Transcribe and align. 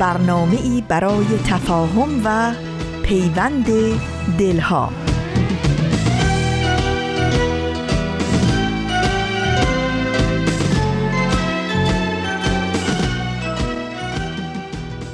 برنامه 0.00 0.56
ای 0.62 0.84
برای 0.88 1.26
تفاهم 1.46 2.20
و 2.24 2.52
پیوند 3.02 3.66
دلها. 4.38 4.92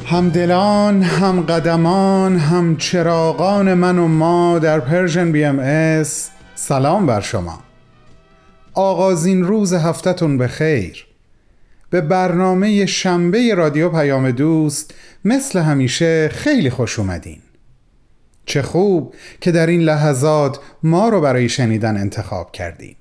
همدلان 0.07 1.03
هم 1.03 1.41
قدمان 1.41 2.39
هم 2.39 2.77
چراغان 2.77 3.75
من 3.75 3.99
و 3.99 4.09
ما 4.09 4.59
در 4.59 4.81
پرژن 4.81 5.33
بی 5.33 5.45
ام 5.45 6.03
سلام 6.55 7.07
بر 7.07 7.21
شما. 7.21 7.59
آغازین 8.75 9.45
روز 9.45 9.73
هفتتون 9.73 10.39
به 10.39 10.49
خیر 10.49 11.06
به 11.91 12.01
برنامه 12.01 12.87
شنبه 12.87 13.55
رادیو 13.55 13.89
پیام 13.89 14.31
دوست 14.31 14.95
مثل 15.25 15.59
همیشه 15.59 16.29
خیلی 16.29 16.71
خوش 16.71 16.99
اومدین. 16.99 17.39
چه 18.47 18.63
خوب 18.63 19.15
که 19.41 19.53
در 19.53 19.67
این 19.67 19.81
لحظات 19.81 20.59
ما 20.83 21.09
رو 21.09 21.21
برای 21.21 21.49
شنیدن 21.49 21.97
انتخاب 21.97 22.53
کردین. 22.53 22.97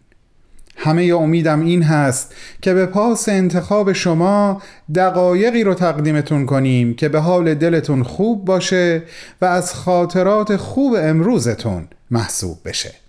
همه 0.78 1.04
امیدم 1.04 1.62
این 1.62 1.84
هست 1.84 2.36
که 2.62 2.74
به 2.74 2.86
پاس 2.86 3.30
انتخاب 3.30 3.94
شما 3.94 4.62
دقایقی 4.96 5.64
رو 5.64 5.74
تقدیمتون 5.74 6.46
کنیم 6.46 6.94
که 6.94 7.10
به 7.10 7.20
حال 7.20 7.54
دلتون 7.54 8.04
خوب 8.04 8.46
باشه 8.46 9.04
و 9.42 9.46
از 9.46 9.74
خاطرات 9.74 10.56
خوب 10.56 10.96
امروزتون 11.00 11.88
محسوب 12.12 12.58
بشه. 12.66 13.05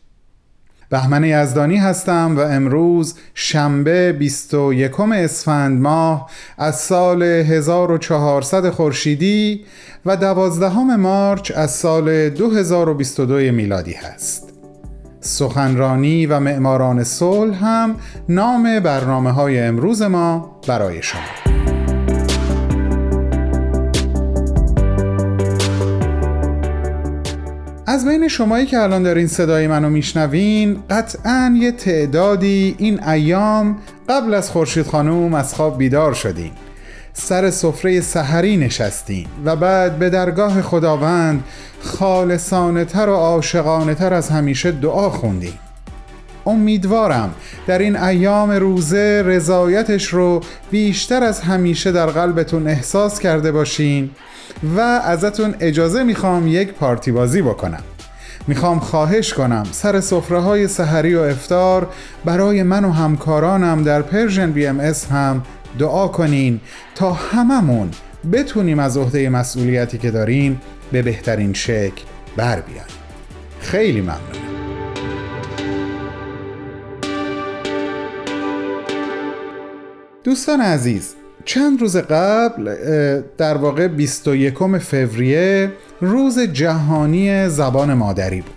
بهمن 0.88 1.24
یزدانی 1.24 1.76
هستم 1.76 2.34
و 2.36 2.40
امروز 2.40 3.14
شنبه 3.34 4.12
21 4.12 5.00
اسفند 5.00 5.80
ماه 5.80 6.30
از 6.58 6.76
سال 6.76 7.22
1400 7.22 8.70
خورشیدی 8.70 9.64
و 10.06 10.16
12 10.16 10.78
مارچ 10.78 11.52
از 11.56 11.70
سال 11.70 12.28
2022 12.30 13.34
میلادی 13.34 13.92
هست. 13.92 14.52
سخنرانی 15.20 16.26
و 16.26 16.40
معماران 16.40 17.04
صلح 17.04 17.64
هم 17.64 17.96
نام 18.28 18.80
برنامه 18.80 19.30
های 19.30 19.60
امروز 19.60 20.02
ما 20.02 20.60
برای 20.68 21.02
شما. 21.02 21.45
از 27.96 28.06
بین 28.06 28.28
شمایی 28.28 28.66
که 28.66 28.78
الان 28.78 29.02
دارین 29.02 29.26
صدای 29.26 29.66
منو 29.66 29.90
میشنوین 29.90 30.82
قطعا 30.90 31.56
یه 31.60 31.72
تعدادی 31.72 32.74
این 32.78 33.04
ایام 33.04 33.78
قبل 34.08 34.34
از 34.34 34.50
خورشید 34.50 34.86
خانوم 34.86 35.34
از 35.34 35.54
خواب 35.54 35.78
بیدار 35.78 36.14
شدین. 36.14 36.50
سر 37.12 37.50
سفره 37.50 38.00
سحری 38.00 38.56
نشستین 38.56 39.26
و 39.44 39.56
بعد 39.56 39.98
به 39.98 40.10
درگاه 40.10 40.62
خداوند 40.62 41.44
خالصانه 41.80 42.84
تر 42.84 43.08
و 43.08 43.14
عاشقانه 43.14 43.94
تر 43.94 44.14
از 44.14 44.28
همیشه 44.28 44.72
دعا 44.72 45.10
خوندین. 45.10 45.54
امیدوارم 46.46 47.34
در 47.66 47.78
این 47.78 47.96
ایام 47.96 48.50
روزه 48.50 49.22
رضایتش 49.26 50.06
رو 50.06 50.40
بیشتر 50.70 51.22
از 51.24 51.40
همیشه 51.40 51.92
در 51.92 52.06
قلبتون 52.06 52.68
احساس 52.68 53.18
کرده 53.18 53.52
باشین 53.52 54.10
و 54.76 54.80
ازتون 54.80 55.54
اجازه 55.60 56.02
می‌خوام 56.02 56.46
یک 56.46 56.72
پارتی 56.72 57.12
بازی 57.12 57.42
بکنم. 57.42 57.82
می‌خوام 58.48 58.80
خواهش 58.80 59.32
کنم. 59.32 59.64
سر 59.72 60.00
سفره 60.00 60.40
های 60.40 60.68
سحری 60.68 61.14
و 61.14 61.20
افطار 61.20 61.88
برای 62.24 62.62
من 62.62 62.84
و 62.84 62.92
همکارانم 62.92 63.82
در 63.82 64.02
Persian 64.02 64.52
BMS 64.52 65.06
هم 65.06 65.42
دعا 65.78 66.08
کنین 66.08 66.60
تا 66.94 67.12
هممون 67.12 67.90
بتونیم 68.32 68.78
از 68.78 68.96
عهده 68.96 69.28
مسئولیتی 69.28 69.98
که 69.98 70.10
داریم 70.10 70.60
به 70.92 71.02
بهترین 71.02 71.52
شکل 71.52 72.02
بر 72.36 72.60
بیان 72.60 72.86
خیلی 73.60 74.00
ممنونم. 74.00 74.46
دوستان 80.24 80.60
عزیز 80.60 81.14
چند 81.46 81.80
روز 81.80 81.96
قبل 81.96 82.74
در 83.38 83.56
واقع 83.56 83.88
21 83.88 84.78
فوریه 84.78 85.72
روز 86.00 86.40
جهانی 86.40 87.48
زبان 87.48 87.94
مادری 87.94 88.40
بود. 88.40 88.54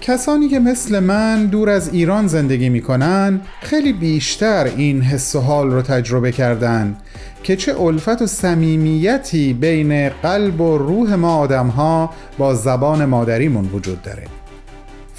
کسانی 0.00 0.48
که 0.48 0.58
مثل 0.58 1.00
من 1.00 1.46
دور 1.46 1.70
از 1.70 1.94
ایران 1.94 2.26
زندگی 2.26 2.68
می‌کنن 2.68 3.40
خیلی 3.60 3.92
بیشتر 3.92 4.64
این 4.64 5.02
حس 5.02 5.36
و 5.36 5.40
حال 5.40 5.70
رو 5.70 5.82
تجربه 5.82 6.32
کردن 6.32 6.96
که 7.42 7.56
چه 7.56 7.80
الفت 7.80 8.22
و 8.22 8.26
صمیمیتی 8.26 9.52
بین 9.52 10.08
قلب 10.08 10.60
و 10.60 10.78
روح 10.78 11.14
ما 11.14 11.36
آدم 11.36 11.66
ها 11.66 12.10
با 12.38 12.54
زبان 12.54 13.04
مادریمون 13.04 13.64
وجود 13.64 14.02
داره. 14.02 14.41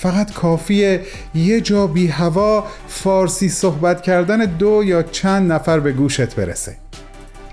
فقط 0.03 0.33
کافیه 0.33 1.01
یه 1.35 1.61
جا 1.61 1.87
بی 1.87 2.07
هوا 2.07 2.63
فارسی 2.87 3.49
صحبت 3.49 4.01
کردن 4.01 4.37
دو 4.37 4.83
یا 4.85 5.03
چند 5.03 5.51
نفر 5.51 5.79
به 5.79 5.91
گوشت 5.91 6.35
برسه. 6.35 6.75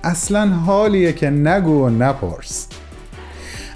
اصلا 0.04 0.46
حالیه 0.46 1.12
که 1.12 1.30
نگو 1.30 1.86
و 1.86 1.88
نپرس. 1.88 2.66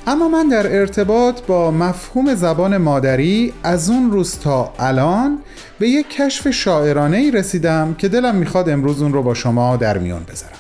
اما 0.06 0.28
من 0.28 0.48
در 0.48 0.78
ارتباط 0.80 1.42
با 1.42 1.70
مفهوم 1.70 2.34
زبان 2.34 2.76
مادری 2.76 3.52
از 3.62 3.90
اون 3.90 4.10
روز 4.10 4.38
تا 4.38 4.72
الان 4.78 5.38
به 5.78 5.88
یک 5.88 6.10
کشف 6.10 6.50
شاعرانه 6.50 7.16
ای 7.16 7.30
رسیدم 7.30 7.94
که 7.98 8.08
دلم 8.08 8.34
می‌خواد 8.34 8.68
امروز 8.68 9.02
اون 9.02 9.12
رو 9.12 9.22
با 9.22 9.34
شما 9.34 9.76
در 9.76 9.98
میون 9.98 10.22
بذارم. 10.24 10.58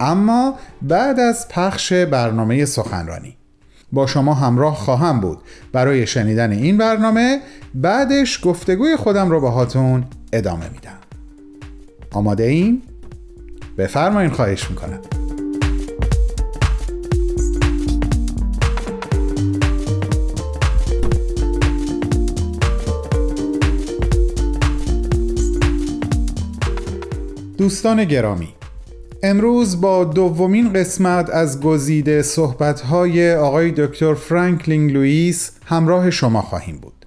اما 0.00 0.58
بعد 0.82 1.20
از 1.20 1.48
پخش 1.48 1.92
برنامه 1.92 2.64
سخنرانی 2.64 3.36
با 3.94 4.06
شما 4.06 4.34
همراه 4.34 4.74
خواهم 4.74 5.20
بود. 5.20 5.38
برای 5.72 6.06
شنیدن 6.06 6.52
این 6.52 6.76
برنامه 6.78 7.40
بعدش 7.74 8.40
گفتگوی 8.42 8.96
خودم 8.96 9.30
رو 9.30 9.48
هاتون 9.48 10.04
ادامه 10.32 10.68
میدم. 10.72 10.98
آماده 12.12 12.44
این؟ 12.44 12.82
بفرمایین 13.78 14.30
خواهش 14.30 14.70
می‌کنم. 14.70 15.00
دوستان 27.58 28.04
گرامی 28.04 28.48
امروز 29.26 29.80
با 29.80 30.04
دومین 30.04 30.72
قسمت 30.72 31.30
از 31.30 31.60
گزیده 31.60 32.22
صحبت‌های 32.22 33.34
آقای 33.34 33.70
دکتر 33.70 34.14
فرانکلین 34.14 34.90
لوئیس 34.90 35.50
همراه 35.66 36.10
شما 36.10 36.42
خواهیم 36.42 36.76
بود. 36.76 37.06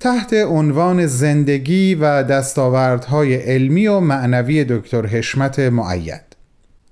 تحت 0.00 0.32
عنوان 0.32 1.06
زندگی 1.06 1.94
و 1.94 2.22
دستاوردهای 2.22 3.34
علمی 3.34 3.86
و 3.86 4.00
معنوی 4.00 4.64
دکتر 4.64 5.06
حشمت 5.06 5.58
معید. 5.58 6.22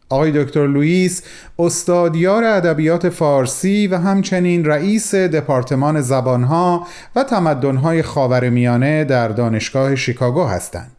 آقای 0.08 0.44
دکتر 0.44 0.66
لوئیس 0.66 1.22
استادیار 1.58 2.44
ادبیات 2.44 3.08
فارسی 3.08 3.86
و 3.86 3.96
همچنین 3.96 4.64
رئیس 4.64 5.14
دپارتمان 5.14 6.00
زبانها 6.00 6.86
و 7.16 7.24
تمدنهای 7.24 8.02
خاورمیانه 8.02 9.04
در 9.04 9.28
دانشگاه 9.28 9.96
شیکاگو 9.96 10.44
هستند. 10.44 10.93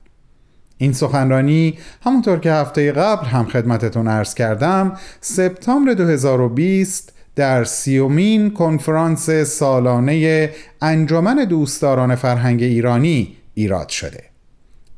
این 0.77 0.93
سخنرانی 0.93 1.77
همونطور 2.01 2.39
که 2.39 2.51
هفته 2.51 2.91
قبل 2.91 3.25
هم 3.25 3.45
خدمتتون 3.45 4.07
عرض 4.07 4.33
کردم 4.33 4.97
سپتامبر 5.21 5.93
2020 5.93 7.13
در 7.35 7.63
سیومین 7.63 8.53
کنفرانس 8.53 9.29
سالانه 9.29 10.49
انجمن 10.81 11.35
دوستداران 11.35 12.15
فرهنگ 12.15 12.63
ایرانی 12.63 13.37
ایراد 13.53 13.89
شده. 13.89 14.23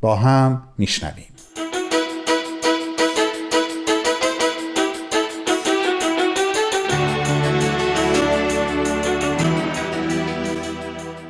با 0.02 0.16
هم 0.16 0.64
میشنویم. 0.78 1.26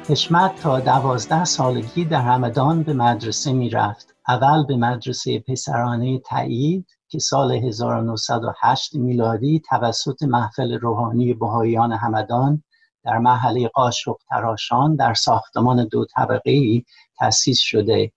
حشمت 0.10 0.52
تا 0.62 0.80
دوازده 0.80 1.46
سالگی 1.46 2.06
در 2.06 2.22
همدان 2.22 2.84
به 2.84 2.94
مدرسه 2.94 3.54
می 3.54 3.70
رفت 3.70 4.17
اول 4.28 4.66
به 4.66 4.76
مدرسه 4.76 5.40
پسرانه 5.40 6.20
تایید 6.20 6.88
که 7.10 7.20
سال 7.20 7.52
1908 7.52 8.96
میلادی 8.96 9.62
توسط 9.70 10.24
محفل 10.24 10.80
روحانی 10.80 11.34
بهاییان 11.34 11.92
همدان 11.92 12.64
در 13.04 13.18
محله 13.18 13.68
قاشق 13.68 14.18
تراشان 14.30 14.96
در 14.96 15.14
ساختمان 15.14 15.88
دو 15.88 16.06
طبقه 16.06 16.84
تأسیس 17.20 17.60
شده. 17.60 18.12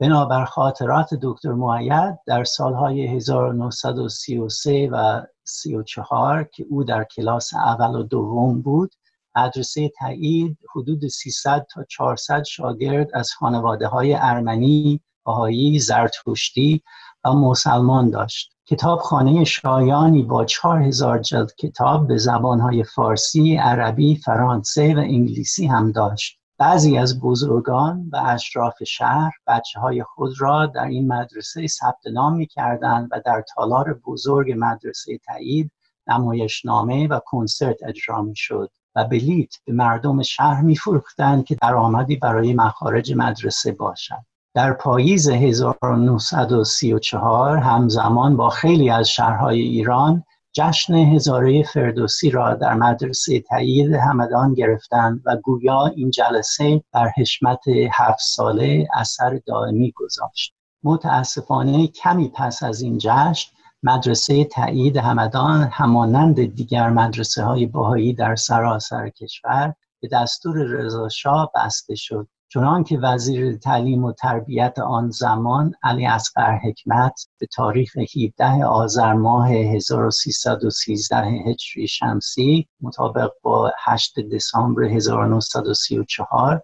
بنابر 0.00 0.44
خاطرات 0.44 1.08
دکتر 1.22 1.52
معید 1.52 2.18
در 2.26 2.44
سالهای 2.44 3.06
1933 3.06 4.88
و 4.92 5.22
34 5.44 6.44
که 6.44 6.66
او 6.70 6.84
در 6.84 7.04
کلاس 7.04 7.54
اول 7.54 7.94
و 7.94 8.02
دوم 8.02 8.62
بود 8.62 8.94
مدرسه 9.36 9.90
تایید 9.98 10.58
حدود 10.74 11.06
300 11.06 11.66
تا 11.74 11.84
400 11.84 12.42
شاگرد 12.42 13.08
از 13.14 13.30
خانواده 13.30 13.86
های 13.86 14.14
ارمنی، 14.14 15.00
بهایی، 15.24 15.78
زرتشتی 15.78 16.82
و 17.24 17.32
مسلمان 17.32 18.10
داشت. 18.10 18.52
کتابخانه 18.66 19.44
شایانی 19.44 20.22
با 20.22 20.44
4000 20.44 21.18
جلد 21.18 21.54
کتاب 21.58 22.08
به 22.08 22.16
زبانهای 22.16 22.84
فارسی، 22.84 23.56
عربی، 23.56 24.16
فرانسه 24.16 24.94
و 24.94 24.98
انگلیسی 24.98 25.66
هم 25.66 25.92
داشت. 25.92 26.38
بعضی 26.58 26.98
از 26.98 27.20
بزرگان 27.20 28.10
و 28.12 28.16
اشراف 28.26 28.84
شهر 28.84 29.32
بچه 29.46 29.80
های 29.80 30.02
خود 30.02 30.32
را 30.38 30.66
در 30.66 30.84
این 30.84 31.12
مدرسه 31.12 31.66
ثبت 31.66 32.06
نام 32.12 32.36
می 32.36 32.46
کردن 32.46 33.08
و 33.12 33.20
در 33.24 33.44
تالار 33.54 34.00
بزرگ 34.06 34.54
مدرسه 34.56 35.18
تایید 35.18 35.70
نمایشنامه 36.06 37.08
و 37.08 37.20
کنسرت 37.26 37.82
اجرا 37.82 38.22
می 38.22 38.36
شد 38.36 38.70
و 38.94 39.04
بلیت 39.04 39.54
به 39.64 39.72
مردم 39.72 40.22
شهر 40.22 40.62
می 40.62 40.76
فروختن 40.76 41.42
که 41.42 41.54
درآمدی 41.54 42.16
برای 42.16 42.54
مخارج 42.54 43.12
مدرسه 43.16 43.72
باشد. 43.72 44.24
در 44.54 44.72
پاییز 44.72 45.28
1934 45.28 47.58
همزمان 47.58 48.36
با 48.36 48.50
خیلی 48.50 48.90
از 48.90 49.08
شهرهای 49.08 49.60
ایران 49.60 50.24
جشن 50.52 50.94
هزاره 50.94 51.62
فردوسی 51.62 52.30
را 52.30 52.54
در 52.54 52.74
مدرسه 52.74 53.40
تایید 53.40 53.94
همدان 53.94 54.54
گرفتند 54.54 55.22
و 55.26 55.36
گویا 55.36 55.86
این 55.86 56.10
جلسه 56.10 56.82
بر 56.92 57.12
حشمت 57.16 57.60
هفت 57.92 58.20
ساله 58.20 58.88
اثر 58.94 59.40
دائمی 59.46 59.92
گذاشت. 59.96 60.54
متاسفانه 60.82 61.86
کمی 61.86 62.32
پس 62.34 62.62
از 62.62 62.82
این 62.82 62.98
جشن 62.98 63.50
مدرسه 63.82 64.44
تایید 64.44 64.96
همدان 64.96 65.68
همانند 65.72 66.54
دیگر 66.54 66.90
مدرسه 66.90 67.44
های 67.44 67.66
باهایی 67.66 68.14
در 68.14 68.36
سراسر 68.36 69.08
کشور 69.08 69.74
به 70.00 70.08
دستور 70.12 70.56
رضاشاه 70.56 71.50
بسته 71.54 71.94
شد. 71.94 72.28
چنان 72.54 72.84
که 72.84 72.98
وزیر 72.98 73.56
تعلیم 73.56 74.04
و 74.04 74.12
تربیت 74.12 74.78
آن 74.78 75.10
زمان 75.10 75.74
علی 75.82 76.06
اصغر 76.06 76.58
حکمت 76.58 77.26
به 77.38 77.46
تاریخ 77.46 77.96
17 77.96 78.64
آذر 78.64 79.12
ماه 79.12 79.50
1313 79.50 81.16
هجری 81.16 81.88
شمسی 81.88 82.68
مطابق 82.80 83.30
با 83.42 83.72
8 83.84 84.20
دسامبر 84.20 84.82
1934 84.82 86.62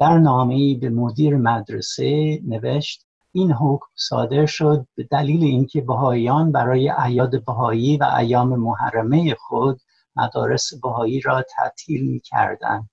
در 0.00 0.18
نامه‌ای 0.18 0.74
به 0.74 0.88
مدیر 0.90 1.36
مدرسه 1.36 2.40
نوشت 2.48 3.06
این 3.32 3.52
حکم 3.52 3.86
صادر 3.94 4.46
شد 4.46 4.86
به 4.94 5.02
دلیل 5.10 5.44
اینکه 5.44 5.80
بهاییان 5.80 6.52
برای 6.52 6.88
اعیاد 6.88 7.44
بهایی 7.44 7.96
و 7.96 8.04
ایام 8.18 8.56
محرمه 8.56 9.34
خود 9.34 9.80
مدارس 10.16 10.74
بهایی 10.82 11.20
را 11.20 11.42
تعطیل 11.42 12.10
می 12.10 12.20
کردند. 12.20 12.90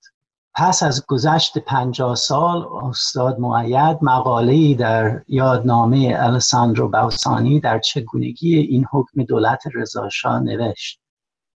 پس 0.58 0.82
از 0.82 1.06
گذشت 1.06 1.58
پنجاه 1.58 2.14
سال 2.14 2.68
استاد 2.82 3.38
معید 3.38 3.98
مقاله 4.02 4.74
در 4.74 5.22
یادنامه 5.28 6.16
الساندرو 6.18 6.88
باوسانی 6.88 7.60
در 7.60 7.78
چگونگی 7.78 8.56
این 8.56 8.86
حکم 8.92 9.22
دولت 9.22 9.62
رضاشاه 9.74 10.40
نوشت. 10.40 11.00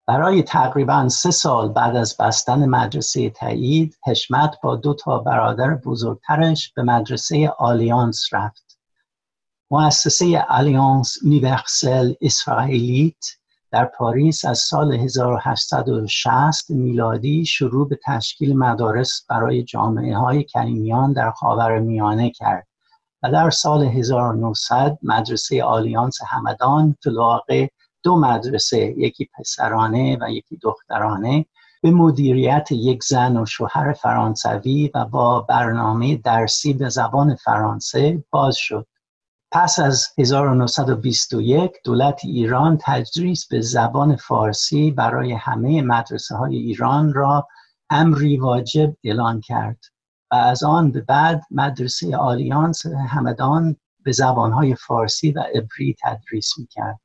برای 0.07 0.43
تقریبا 0.43 1.09
سه 1.09 1.31
سال 1.31 1.73
بعد 1.73 1.97
از 1.97 2.17
بستن 2.21 2.67
مدرسه 2.67 3.31
تایید 3.31 3.99
حشمت 4.07 4.55
با 4.63 4.77
دو 4.77 4.95
تا 4.95 5.19
برادر 5.19 5.75
بزرگترش 5.75 6.73
به 6.73 6.83
مدرسه 6.83 7.49
آلیانس 7.59 8.25
رفت. 8.33 8.79
مؤسسه 9.71 10.47
آلیانس 10.49 11.17
اونیورسل 11.23 12.15
اسرائیلیت 12.21 13.27
در 13.71 13.85
پاریس 13.85 14.45
از 14.45 14.59
سال 14.59 14.93
1860 14.93 16.71
میلادی 16.71 17.47
شروع 17.47 17.89
به 17.89 17.99
تشکیل 18.05 18.59
مدارس 18.59 19.27
برای 19.29 19.63
جامعه 19.63 20.17
های 20.17 20.45
کلیمیان 20.45 21.13
در 21.13 21.31
خاور 21.31 21.79
میانه 21.79 22.31
کرد 22.31 22.67
و 23.23 23.33
در 23.33 23.51
سال 23.51 23.83
1900 23.83 24.99
مدرسه 25.03 25.65
آلیانس 25.65 26.19
همدان 26.27 26.97
در 27.05 27.31
واقع 27.31 27.71
دو 28.03 28.17
مدرسه 28.17 28.79
یکی 28.79 29.29
پسرانه 29.39 30.19
و 30.21 30.31
یکی 30.31 30.57
دخترانه 30.57 31.47
به 31.83 31.91
مدیریت 31.91 32.73
یک 32.73 33.05
زن 33.05 33.37
و 33.37 33.47
شوهر 33.47 33.93
فرانسوی 33.93 34.91
و 34.95 35.05
با 35.05 35.41
برنامه 35.41 36.17
درسی 36.17 36.73
به 36.73 36.89
زبان 36.89 37.35
فرانسه 37.35 38.25
باز 38.31 38.57
شد. 38.57 38.87
پس 39.53 39.79
از 39.79 40.07
1921 40.19 41.73
دولت 41.85 42.21
ایران 42.25 42.79
تدریس 42.83 43.47
به 43.47 43.61
زبان 43.61 44.17
فارسی 44.17 44.91
برای 44.91 45.33
همه 45.33 45.83
مدرسه 45.83 46.37
های 46.37 46.57
ایران 46.57 47.15
را 47.15 47.49
امری 47.91 48.37
واجب 48.37 48.97
اعلان 49.05 49.41
کرد 49.41 49.85
و 50.31 50.35
از 50.35 50.63
آن 50.63 50.93
به 50.93 51.01
بعد 51.01 51.43
مدرسه 51.51 52.17
آلیانس 52.17 52.87
همدان 52.87 53.77
به 54.05 54.13
زبانهای 54.13 54.75
فارسی 54.75 55.33
و 55.33 55.41
عبری 55.55 55.97
تدریس 56.03 56.59
می‌کرد. 56.59 57.01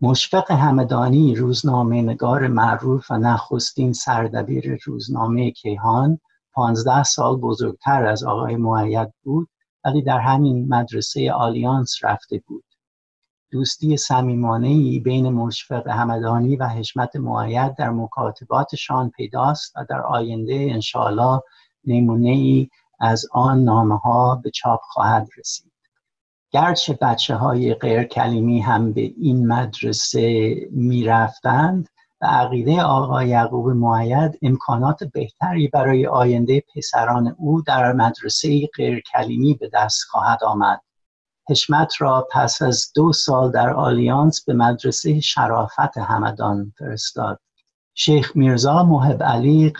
مشفق 0.00 0.50
همدانی 0.50 1.34
روزنامه 1.34 2.02
نگار 2.02 2.48
معروف 2.48 3.10
و 3.10 3.18
نخستین 3.18 3.92
سردبیر 3.92 4.78
روزنامه 4.84 5.50
کیهان 5.50 6.18
پانزده 6.52 7.02
سال 7.02 7.36
بزرگتر 7.36 8.06
از 8.06 8.24
آقای 8.24 8.56
معید 8.56 9.12
بود 9.22 9.48
ولی 9.86 10.02
در 10.02 10.18
همین 10.18 10.68
مدرسه 10.68 11.32
آلیانس 11.32 11.94
رفته 12.02 12.42
بود. 12.46 12.64
دوستی 13.50 13.96
صمیمانه 13.96 14.68
ای 14.68 15.00
بین 15.00 15.28
مشفق 15.28 15.88
همدانی 15.88 16.56
و 16.56 16.68
حشمت 16.68 17.16
معید 17.16 17.74
در 17.74 17.90
مکاتباتشان 17.90 19.10
پیداست 19.10 19.76
و 19.76 19.86
در 19.88 20.00
آینده 20.00 20.68
انشاءالله 20.70 21.40
نمونه 21.84 22.28
ای 22.28 22.68
از 23.00 23.26
آن 23.32 23.64
نامه 23.64 23.98
ها 23.98 24.40
به 24.44 24.50
چاپ 24.50 24.80
خواهد 24.82 25.28
رسید. 25.38 25.72
گرچه 26.50 26.98
بچه 27.02 27.34
های 27.34 27.74
غیر 27.74 28.04
کلیمی 28.04 28.60
هم 28.60 28.92
به 28.92 29.00
این 29.00 29.46
مدرسه 29.46 30.54
می 30.70 31.04
رفتند 31.04 31.88
و 32.20 32.26
عقیده 32.26 32.82
آقا 32.82 33.24
یعقوب 33.24 33.68
معید 33.68 34.38
امکانات 34.42 35.04
بهتری 35.04 35.68
برای 35.68 36.06
آینده 36.06 36.62
پسران 36.74 37.36
او 37.38 37.62
در 37.62 37.92
مدرسه 37.92 38.66
غیر 38.76 39.00
کلیمی 39.00 39.54
به 39.54 39.70
دست 39.74 40.02
خواهد 40.08 40.44
آمد. 40.44 40.80
حشمت 41.48 41.92
را 41.98 42.28
پس 42.32 42.62
از 42.62 42.92
دو 42.94 43.12
سال 43.12 43.50
در 43.50 43.70
آلیانس 43.70 44.44
به 44.44 44.54
مدرسه 44.54 45.20
شرافت 45.20 45.98
همدان 45.98 46.72
فرستاد. 46.78 47.40
شیخ 47.94 48.36
میرزا 48.36 48.82
محب 48.82 49.22
علی 49.22 49.72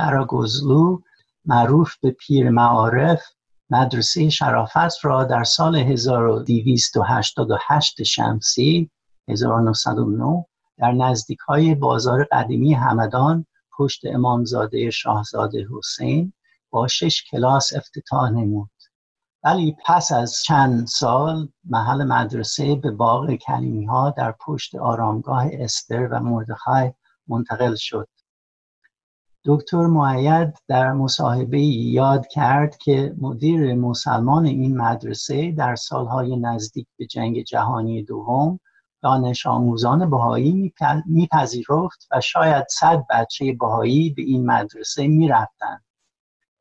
معروف 1.45 1.97
به 2.03 2.11
پیر 2.11 2.51
معارف 2.51 3.23
مدرسه 3.71 4.29
شرافت 4.29 5.05
را 5.05 5.25
در 5.25 5.45
سال 5.45 5.77
1288 5.77 8.03
شمسی 8.03 8.91
1909 9.29 10.45
در 10.79 10.93
نزدیک 10.93 11.39
های 11.39 11.75
بازار 11.75 12.29
قدیمی 12.33 12.75
همدان 12.75 13.47
پشت 13.79 14.01
امامزاده 14.07 14.91
شاهزاده 14.91 15.67
حسین 15.79 16.33
با 16.71 16.89
شش 16.89 17.25
کلاس 17.31 17.73
افتتاح 17.77 18.31
نمود. 18.31 18.71
ولی 19.45 19.77
پس 19.87 20.13
از 20.13 20.43
چند 20.43 20.87
سال 20.87 21.49
محل 21.65 22.05
مدرسه 22.05 22.75
به 22.75 22.91
باغ 22.91 23.35
کلیمی 23.35 23.85
ها 23.85 24.11
در 24.11 24.35
پشت 24.47 24.75
آرامگاه 24.75 25.47
استر 25.53 26.09
و 26.09 26.21
مردخای 26.21 26.93
منتقل 27.29 27.75
شد. 27.75 28.09
دکتر 29.45 29.87
معید 29.87 30.55
در 30.69 30.93
مصاحبه 30.93 31.61
یاد 31.61 32.27
کرد 32.27 32.77
که 32.77 33.15
مدیر 33.19 33.75
مسلمان 33.75 34.47
این 34.47 34.77
مدرسه 34.77 35.53
در 35.53 35.77
سالهای 35.77 36.37
نزدیک 36.37 36.87
به 36.99 37.07
جنگ 37.07 37.43
جهانی 37.43 38.03
دوم 38.03 38.61
دانش 39.07 39.47
آموزان 39.47 40.11
بهایی 40.11 40.73
میپذیرفت 41.07 42.09
و 42.11 42.21
شاید 42.21 42.67
صد 42.71 43.05
بچه 43.11 43.53
بهایی 43.61 44.11
به 44.11 44.23
این 44.23 44.47
مدرسه 44.47 45.09
می‌رفتند. 45.09 45.85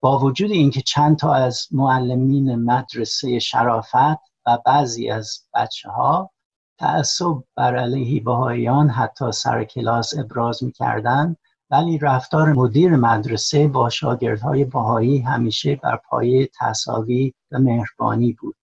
با 0.01 0.19
وجود 0.19 0.51
اینکه 0.51 0.81
چند 0.81 1.17
تا 1.17 1.33
از 1.33 1.67
معلمین 1.71 2.55
مدرسه 2.55 3.39
شرافت 3.39 4.19
و 4.45 4.57
بعضی 4.65 5.09
از 5.09 5.39
بچه 5.53 5.89
ها 5.89 6.31
تعصب 6.79 7.43
بر 7.55 7.75
علیه 7.77 8.23
بهاییان 8.23 8.89
حتی 8.89 9.31
سر 9.31 9.63
کلاس 9.63 10.17
ابراز 10.17 10.63
می‌کردند 10.63 11.37
ولی 11.69 11.97
رفتار 11.97 12.53
مدیر 12.53 12.95
مدرسه 12.95 13.67
با 13.67 13.89
شاگردهای 13.89 14.65
بهایی 14.65 15.19
همیشه 15.19 15.75
بر 15.75 15.99
پایه 16.09 16.49
تصاوی 16.59 17.33
و 17.51 17.59
مهربانی 17.59 18.33
بود. 18.33 18.55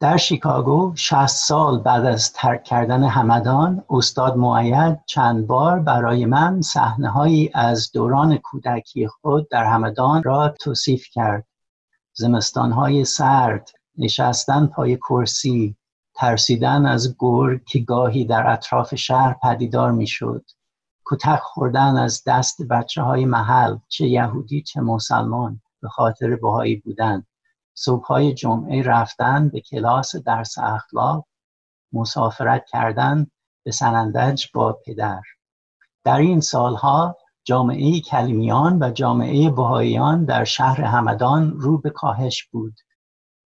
در 0.00 0.16
شیکاگو 0.16 0.92
60 0.96 1.26
سال 1.26 1.78
بعد 1.78 2.04
از 2.04 2.32
ترک 2.32 2.64
کردن 2.64 3.02
همدان 3.04 3.84
استاد 3.90 4.36
معید 4.36 5.00
چند 5.06 5.46
بار 5.46 5.78
برای 5.80 6.26
من 6.26 6.60
صحنه 6.60 7.08
هایی 7.08 7.50
از 7.54 7.90
دوران 7.92 8.36
کودکی 8.36 9.06
خود 9.06 9.48
در 9.48 9.64
همدان 9.64 10.22
را 10.22 10.48
توصیف 10.48 11.06
کرد. 11.12 11.46
زمستان 12.12 12.72
های 12.72 13.04
سرد 13.04 13.70
نشستن 13.98 14.66
پای 14.66 14.96
کرسی 14.96 15.76
ترسیدن 16.14 16.86
از 16.86 17.16
گور 17.16 17.60
که 17.66 17.78
گاهی 17.78 18.24
در 18.24 18.50
اطراف 18.50 18.94
شهر 18.94 19.36
پدیدار 19.42 19.92
می‌شد. 19.92 20.44
کتک 21.06 21.40
خوردن 21.42 21.96
از 21.96 22.22
دست 22.26 22.62
بچه 22.62 23.02
های 23.02 23.24
محل 23.24 23.76
چه 23.88 24.06
یهودی 24.06 24.62
چه 24.62 24.80
مسلمان 24.80 25.60
به 25.82 25.88
خاطر 25.88 26.36
بهایی 26.36 26.76
بودن. 26.76 27.26
صبحهای 27.78 28.34
جمعه 28.34 28.82
رفتن 28.82 29.48
به 29.48 29.60
کلاس 29.60 30.16
درس 30.16 30.58
اخلاق 30.58 31.26
مسافرت 31.92 32.64
کردن 32.72 33.26
به 33.64 33.72
سنندج 33.72 34.46
با 34.54 34.78
پدر. 34.86 35.20
در 36.04 36.16
این 36.16 36.40
سالها 36.40 37.16
جامعه 37.44 38.00
کلیمیان 38.00 38.82
و 38.82 38.90
جامعه 38.90 39.50
بهاییان 39.50 40.24
در 40.24 40.44
شهر 40.44 40.80
همدان 40.80 41.60
رو 41.60 41.78
به 41.78 41.90
کاهش 41.90 42.44
بود. 42.44 42.74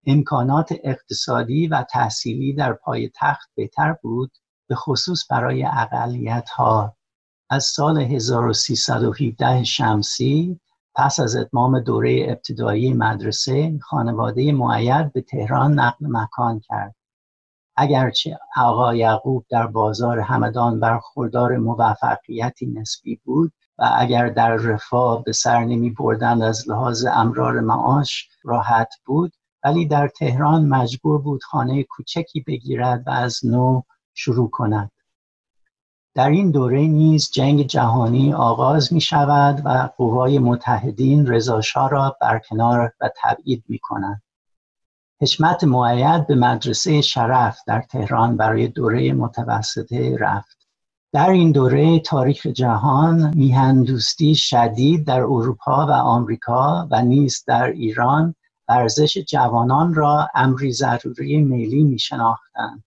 امکانات 0.05 0.73
اقتصادی 0.83 1.67
و 1.67 1.83
تحصیلی 1.83 2.53
در 2.53 2.73
پای 2.73 3.11
تخت 3.15 3.49
بهتر 3.55 3.95
بود 4.03 4.31
به 4.69 4.75
خصوص 4.75 5.31
برای 5.31 5.65
اقلیت 5.65 6.49
ها 6.49 6.97
از 7.49 7.63
سال 7.63 7.97
1317 7.97 9.63
شمسی 9.63 10.59
پس 10.95 11.19
از 11.19 11.35
اتمام 11.35 11.79
دوره 11.79 12.25
ابتدایی 12.29 12.93
مدرسه 12.93 13.79
خانواده 13.79 14.51
معید 14.51 15.13
به 15.13 15.21
تهران 15.21 15.79
نقل 15.79 16.05
مکان 16.09 16.59
کرد. 16.59 16.95
اگرچه 17.75 18.39
آقا 18.57 18.95
یعقوب 18.95 19.45
در 19.49 19.67
بازار 19.67 20.19
همدان 20.19 20.79
برخوردار 20.79 21.57
موفقیتی 21.57 22.65
نسبی 22.67 23.21
بود 23.23 23.53
و 23.77 23.89
اگر 23.97 24.29
در 24.29 24.55
رفاه 24.55 25.23
به 25.23 25.31
سر 25.31 25.65
نمی 25.65 25.89
بردن 25.89 26.41
از 26.41 26.69
لحاظ 26.69 27.05
امرار 27.05 27.59
معاش 27.59 28.29
راحت 28.43 28.93
بود 29.05 29.33
ولی 29.63 29.87
در 29.87 30.07
تهران 30.07 30.65
مجبور 30.65 31.21
بود 31.21 31.43
خانه 31.43 31.83
کوچکی 31.83 32.41
بگیرد 32.41 33.03
و 33.07 33.09
از 33.09 33.39
نو 33.43 33.81
شروع 34.13 34.49
کند. 34.49 34.91
در 36.15 36.29
این 36.29 36.51
دوره 36.51 36.81
نیز 36.81 37.31
جنگ 37.33 37.67
جهانی 37.67 38.33
آغاز 38.33 38.93
می 38.93 39.01
شود 39.01 39.61
و 39.65 39.89
قوای 39.97 40.39
متحدین 40.39 41.27
رضاشاه 41.27 41.89
را 41.89 42.17
برکنار 42.21 42.93
و 43.01 43.09
تبعید 43.23 43.63
می 43.67 43.79
کنند. 43.79 44.21
حشمت 45.21 45.63
معید 45.63 46.27
به 46.27 46.35
مدرسه 46.35 47.01
شرف 47.01 47.59
در 47.67 47.81
تهران 47.81 48.37
برای 48.37 48.67
دوره 48.67 49.13
متوسطه 49.13 50.17
رفت. 50.19 50.57
در 51.13 51.29
این 51.29 51.51
دوره 51.51 51.99
تاریخ 51.99 52.47
جهان 52.47 53.33
میهندوستی 53.35 54.35
شدید 54.35 55.07
در 55.07 55.21
اروپا 55.21 55.85
و 55.87 55.91
آمریکا 55.91 56.87
و 56.91 57.01
نیز 57.01 57.43
در 57.47 57.65
ایران 57.65 58.35
ورزش 58.67 59.17
جوانان 59.17 59.93
را 59.93 60.27
امری 60.35 60.71
ضروری 60.71 61.37
میلی 61.37 61.83
می 61.83 61.99
شناختند. 61.99 62.83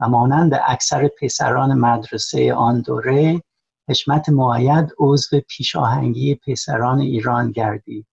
و 0.00 0.08
مانند 0.08 0.60
اکثر 0.66 1.10
پسران 1.20 1.74
مدرسه 1.74 2.54
آن 2.54 2.80
دوره 2.80 3.42
حشمت 3.88 4.28
معید 4.28 4.92
عضو 4.98 5.40
پیشاهنگی 5.40 6.34
پسران 6.34 6.98
ایران 6.98 7.52
گردید. 7.52 8.06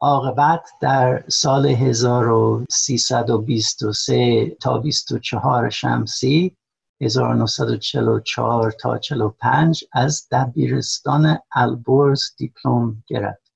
عاقبت 0.00 0.68
در 0.80 1.24
سال 1.28 1.66
1323 1.66 4.56
تا 4.60 4.78
24 4.78 5.70
شمسی 5.70 6.56
1944 7.00 8.70
تا 8.70 8.98
45 8.98 9.84
از 9.92 10.28
دبیرستان 10.30 11.38
البرز 11.54 12.22
دیپلم 12.38 13.04
گرفت. 13.06 13.52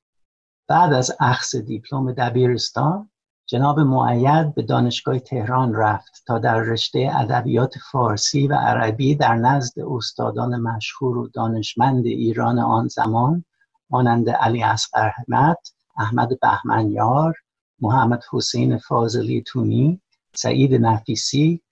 بعد 0.69 0.93
از 0.93 1.17
اخذ 1.21 1.57
دیپلم 1.57 2.13
دبیرستان 2.13 3.11
جناب 3.51 3.81
معید 3.81 4.55
به 4.55 4.63
دانشگاه 4.63 5.19
تهران 5.19 5.75
رفت 5.75 6.23
تا 6.27 6.39
در 6.39 6.61
رشته 6.61 7.11
ادبیات 7.15 7.75
فارسی 7.93 8.47
و 8.47 8.55
عربی 8.55 9.15
در 9.15 9.35
نزد 9.35 9.81
استادان 9.81 10.61
مشهور 10.61 11.19
و 11.19 11.29
دانشمند 11.29 12.07
ایران 12.07 12.59
آن 12.59 12.89
زمان 12.89 13.45
مانند 13.91 14.31
علی 14.31 14.63
اصغر 14.63 15.07
احمد، 15.07 15.57
احمد 15.99 16.41
بهمنیار، 16.41 17.35
محمد 17.81 18.23
حسین 18.33 18.79
فاضلی 18.79 19.43
تونی، 19.47 20.01
سعید 20.35 20.75
نفیسی، 20.75 21.63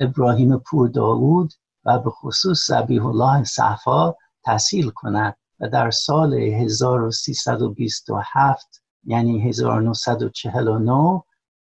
ابراهیم 0.00 0.58
پور 0.58 0.88
داود 0.88 1.52
و 1.84 1.98
به 1.98 2.10
خصوص 2.10 2.66
زبیح 2.66 3.06
الله 3.06 3.44
صفا 3.44 4.14
تحصیل 4.44 4.90
کند 4.90 5.36
و 5.60 5.68
در 5.68 5.90
سال 5.90 6.34
1327 6.34 8.83
یعنی 9.06 9.48
1949 9.48 11.22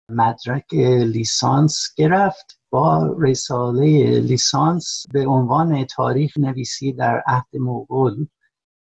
مدرک 0.10 0.74
لیسانس 1.13 1.94
گرفت 1.98 2.60
با 2.70 3.15
رساله 3.20 4.20
لیسانس 4.20 5.06
به 5.13 5.27
عنوان 5.27 5.86
تاریخ 5.86 6.38
نویسی 6.38 6.94
در 6.94 7.24
عهد 7.27 7.48
مغول 7.53 8.27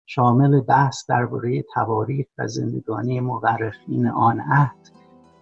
شامل 0.06 0.60
بحث 0.60 1.04
درباره 1.08 1.64
تواریخ 1.74 2.26
و 2.38 2.48
زندگانی 2.48 3.20
مورخین 3.20 4.08
آن 4.08 4.40
عهد 4.40 4.88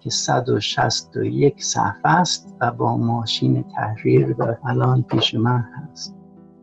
که 0.00 0.10
161 0.10 1.64
صفحه 1.64 2.10
است 2.10 2.56
و 2.60 2.70
با 2.70 2.96
ماشین 2.96 3.62
تحریر 3.62 4.34
و 4.38 4.56
الان 4.64 5.02
پیش 5.02 5.34
من 5.34 5.64
هست 5.74 6.14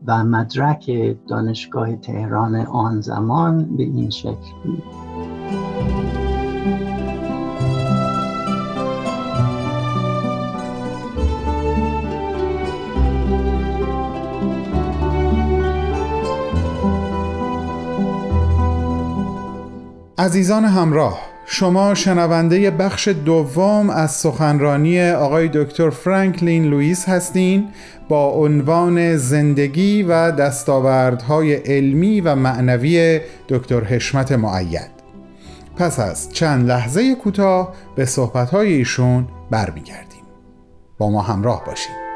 و 0.05 0.23
مدرک 0.23 0.91
دانشگاه 1.29 1.95
تهران 1.95 2.55
آن 2.55 3.01
زمان 3.01 3.77
به 3.77 3.83
این 3.83 4.09
شکل 4.09 4.53
بود. 4.63 4.83
عزیزان 20.19 20.65
همراه 20.65 21.19
شما 21.45 21.93
شنونده 21.93 22.71
بخش 22.71 23.07
دوم 23.07 23.89
از 23.89 24.11
سخنرانی 24.11 25.09
آقای 25.11 25.49
دکتر 25.53 25.89
فرانکلین 25.89 26.65
لوئیس 26.65 27.09
هستین 27.09 27.67
با 28.09 28.29
عنوان 28.29 29.17
زندگی 29.17 30.03
و 30.03 30.31
دستاوردهای 30.31 31.53
علمی 31.53 32.21
و 32.21 32.35
معنوی 32.35 33.21
دکتر 33.49 33.83
حشمت 33.83 34.31
معید. 34.31 34.91
پس 35.75 35.99
از 35.99 36.33
چند 36.33 36.67
لحظه 36.67 37.15
کوتاه 37.15 37.73
به 37.95 38.05
صحبتهای 38.05 38.73
ایشون 38.73 39.27
برمیگردیم. 39.51 40.23
با 40.97 41.09
ما 41.09 41.21
همراه 41.21 41.65
باشید. 41.65 42.06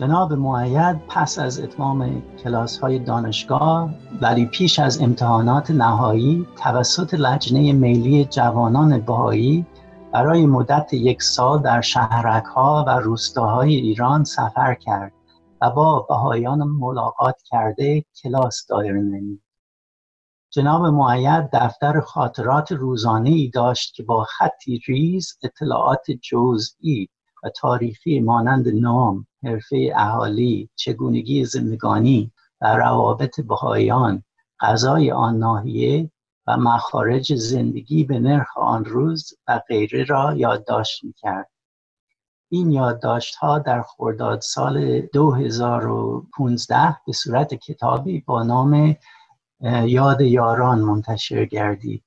جناب 0.00 0.32
معید 0.32 1.06
پس 1.08 1.38
از 1.38 1.60
اتمام 1.60 2.22
کلاس 2.44 2.78
های 2.78 2.98
دانشگاه 2.98 3.90
ولی 4.20 4.46
پیش 4.46 4.78
از 4.78 5.02
امتحانات 5.02 5.70
نهایی 5.70 6.46
توسط 6.56 7.14
لجنه 7.14 7.72
میلی 7.72 8.24
جوانان 8.24 9.00
بهایی 9.00 9.66
برای 10.12 10.46
مدت 10.46 10.92
یک 10.92 11.22
سال 11.22 11.62
در 11.62 11.80
شهرک 11.80 12.44
ها 12.44 12.84
و 12.86 12.90
روستاهای 12.90 13.74
ایران 13.74 14.24
سفر 14.24 14.74
کرد 14.74 15.12
و 15.60 15.70
با 15.70 16.06
بهایان 16.08 16.62
ملاقات 16.62 17.42
کرده 17.44 18.04
کلاس 18.22 18.66
دایر 18.68 18.92
نمید. 18.92 19.42
جناب 20.50 20.86
معید 20.86 21.48
دفتر 21.52 22.00
خاطرات 22.00 22.72
روزانه 22.72 23.30
ای 23.30 23.50
داشت 23.54 23.94
که 23.94 24.02
با 24.02 24.24
خطی 24.24 24.80
ریز 24.88 25.38
اطلاعات 25.42 26.10
جزئی 26.10 27.08
و 27.42 27.48
تاریخی 27.48 28.20
مانند 28.20 28.68
نام، 28.68 29.26
حرفه 29.42 29.92
اهالی، 29.96 30.70
چگونگی 30.74 31.44
زندگانی 31.44 32.32
و 32.60 32.76
روابط 32.76 33.40
بهایان، 33.40 34.22
غذای 34.60 35.10
آن 35.10 35.38
ناحیه 35.38 36.10
و 36.46 36.56
مخارج 36.56 37.34
زندگی 37.34 38.04
به 38.04 38.18
نرخ 38.18 38.58
آن 38.58 38.84
روز 38.84 39.32
و 39.48 39.60
غیره 39.68 40.04
را 40.04 40.34
یادداشت 40.36 41.04
می‌کرد. 41.04 41.50
این 42.52 42.70
یادداشت 42.70 43.34
ها 43.34 43.58
در 43.58 43.82
خرداد 43.82 44.40
سال 44.40 45.00
2015 45.00 46.96
به 47.06 47.12
صورت 47.12 47.54
کتابی 47.54 48.20
با 48.20 48.42
نام 48.42 48.96
یاد 49.84 50.20
یاران 50.20 50.80
منتشر 50.80 51.44
گردید. 51.44 52.04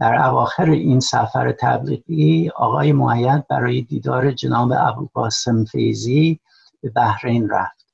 در 0.00 0.26
اواخر 0.26 0.70
این 0.70 1.00
سفر 1.00 1.52
تبلیغی 1.52 2.50
آقای 2.56 2.92
معید 2.92 3.46
برای 3.48 3.82
دیدار 3.82 4.32
جناب 4.32 4.72
ابو 4.76 5.08
قاسم 5.14 5.64
فیزی 5.64 6.40
به 6.82 6.90
بحرین 6.90 7.48
رفت. 7.48 7.86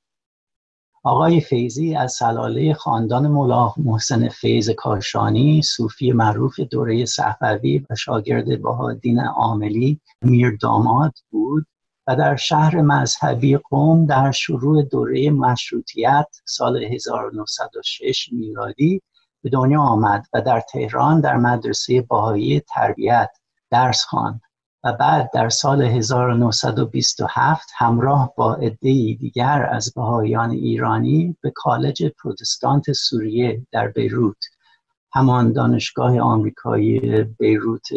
آقای 1.03 1.41
فیزی 1.41 1.95
از 1.95 2.13
سلاله 2.13 2.73
خاندان 2.73 3.27
مولا 3.27 3.73
محسن 3.77 4.29
فیض 4.29 4.69
کاشانی 4.69 5.61
صوفی 5.61 6.11
معروف 6.11 6.59
دوره 6.59 7.05
صفوی 7.05 7.85
و 7.89 7.95
شاگرد 7.95 8.61
بهادین 8.61 9.19
عاملی 9.19 10.01
میر 10.21 10.57
داماد 10.61 11.13
بود 11.29 11.65
و 12.07 12.15
در 12.15 12.35
شهر 12.35 12.81
مذهبی 12.81 13.57
قوم 13.57 14.05
در 14.05 14.31
شروع 14.31 14.83
دوره 14.83 15.29
مشروطیت 15.29 16.27
سال 16.45 16.83
1906 16.83 18.29
میلادی 18.31 19.01
به 19.47 19.51
دنیا 19.51 19.81
آمد 19.81 20.27
و 20.33 20.41
در 20.41 20.59
تهران 20.59 21.21
در 21.21 21.37
مدرسه 21.37 22.01
باهایی 22.01 22.59
تربیت 22.59 23.29
درس 23.71 24.03
خواند 24.03 24.41
و 24.83 24.93
بعد 24.93 25.31
در 25.33 25.49
سال 25.49 25.81
1927 25.81 27.69
همراه 27.77 28.33
با 28.37 28.53
عدهای 28.53 29.15
دیگر 29.15 29.69
از 29.71 29.93
بهاییان 29.95 30.51
ایرانی 30.51 31.37
به 31.41 31.51
کالج 31.55 32.03
پروتستانت 32.03 32.91
سوریه 32.91 33.67
در 33.71 33.87
بیروت 33.87 34.45
همان 35.13 35.51
دانشگاه 35.51 36.19
آمریکایی 36.19 37.23
بیروت 37.23 37.87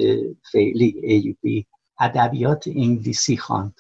فعلی 0.53 1.01
ایوبی 1.03 1.67
ادبیات 2.01 2.69
انگلیسی 2.69 3.37
خواند. 3.37 3.75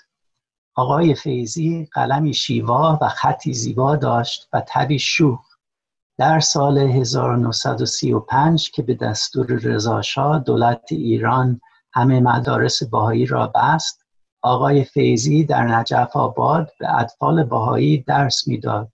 آقای 0.75 1.15
فیزی 1.15 1.89
قلمی 1.93 2.35
شیوا 2.35 2.99
و 3.03 3.09
خطی 3.09 3.55
زیبا 3.55 3.97
داشت 3.97 4.49
و 4.53 4.62
تبی 4.69 4.99
شوخ 4.99 5.50
در 6.21 6.41
سال 6.41 6.79
1935 6.79 8.71
که 8.71 8.83
به 8.83 8.95
دستور 8.95 9.47
رضاشاه 9.47 10.39
دولت 10.39 10.85
ایران 10.91 11.61
همه 11.93 12.21
مدارس 12.21 12.83
باهایی 12.83 13.27
را 13.27 13.53
بست 13.55 14.05
آقای 14.43 14.85
فیزی 14.85 15.45
در 15.45 15.67
نجف 15.67 16.17
آباد 16.17 16.71
به 16.81 17.00
اطفال 17.00 17.45
باهایی 17.45 17.99
درس 18.03 18.49
می‌داد 18.49 18.93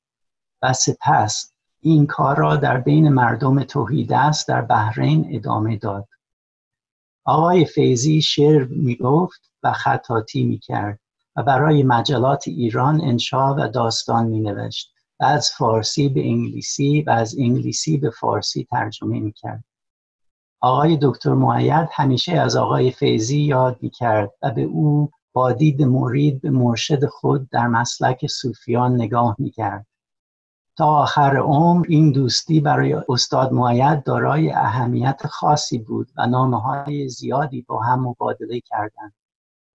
و 0.63 0.73
سپس 0.73 1.53
این 1.81 2.07
کار 2.07 2.37
را 2.37 2.57
در 2.57 2.81
بین 2.81 3.09
مردم 3.09 3.63
توحیدست 3.63 4.49
در 4.49 4.63
بحرین 4.63 5.29
ادامه 5.31 5.77
داد. 5.77 6.09
آقای 7.25 7.65
فیزی 7.65 8.23
شعر 8.23 8.65
می 8.65 8.97
گفت 8.97 9.51
و 9.63 9.73
خطاطی 9.73 10.45
می 10.45 10.59
کرد 10.59 11.01
و 11.37 11.43
برای 11.43 11.83
مجلات 11.83 12.49
ایران 12.49 13.01
انشا 13.01 13.55
و 13.55 13.69
داستان 13.69 14.27
می 14.27 14.41
نوشت 14.41 14.96
و 15.21 15.25
از 15.25 15.51
فارسی 15.51 16.09
به 16.09 16.21
انگلیسی 16.21 17.03
و 17.03 17.11
از 17.11 17.39
انگلیسی 17.39 17.97
به 17.97 18.11
فارسی 18.11 18.67
ترجمه 18.71 19.21
می 19.21 19.33
کرد. 19.33 19.65
آقای 20.61 20.99
دکتر 21.03 21.33
معید 21.33 21.89
همیشه 21.93 22.33
از 22.33 22.57
آقای 22.57 22.91
فیزی 22.91 23.41
یاد 23.41 23.79
می 23.81 23.91
کرد 23.91 24.31
و 24.43 24.51
به 24.51 24.63
او 24.63 25.11
با 25.33 25.53
دید 25.53 25.83
مرید 25.83 26.41
به 26.41 26.51
مرشد 26.51 27.07
خود 27.07 27.49
در 27.51 27.67
مسلک 27.67 28.27
صوفیان 28.27 28.95
نگاه 28.95 29.37
می 29.39 29.51
کرد. 29.51 29.87
تا 30.77 30.87
آخر 30.87 31.37
عمر 31.37 31.87
این 31.89 32.13
دوستی 32.13 32.61
برای 32.61 32.97
استاد 33.09 33.53
معید 33.53 34.03
دارای 34.03 34.51
اهمیت 34.51 35.27
خاصی 35.27 35.79
بود 35.79 36.09
و 36.17 36.27
نامه 36.27 36.61
های 36.61 37.09
زیادی 37.09 37.63
با 37.63 37.83
هم 37.83 38.09
مبادله 38.09 38.61
کردند. 38.61 39.15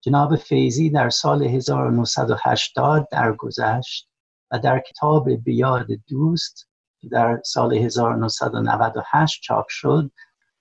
جناب 0.02 0.36
فیزی 0.36 0.90
در 0.90 1.10
سال 1.10 1.44
1980 1.44 3.08
درگذشت 3.12 4.11
و 4.52 4.60
در 4.60 4.80
کتاب 4.80 5.30
بیاد 5.30 5.88
دوست 6.08 6.68
در 7.12 7.42
سال 7.46 7.74
1998 7.74 9.42
چاپ 9.44 9.66
شد 9.70 10.12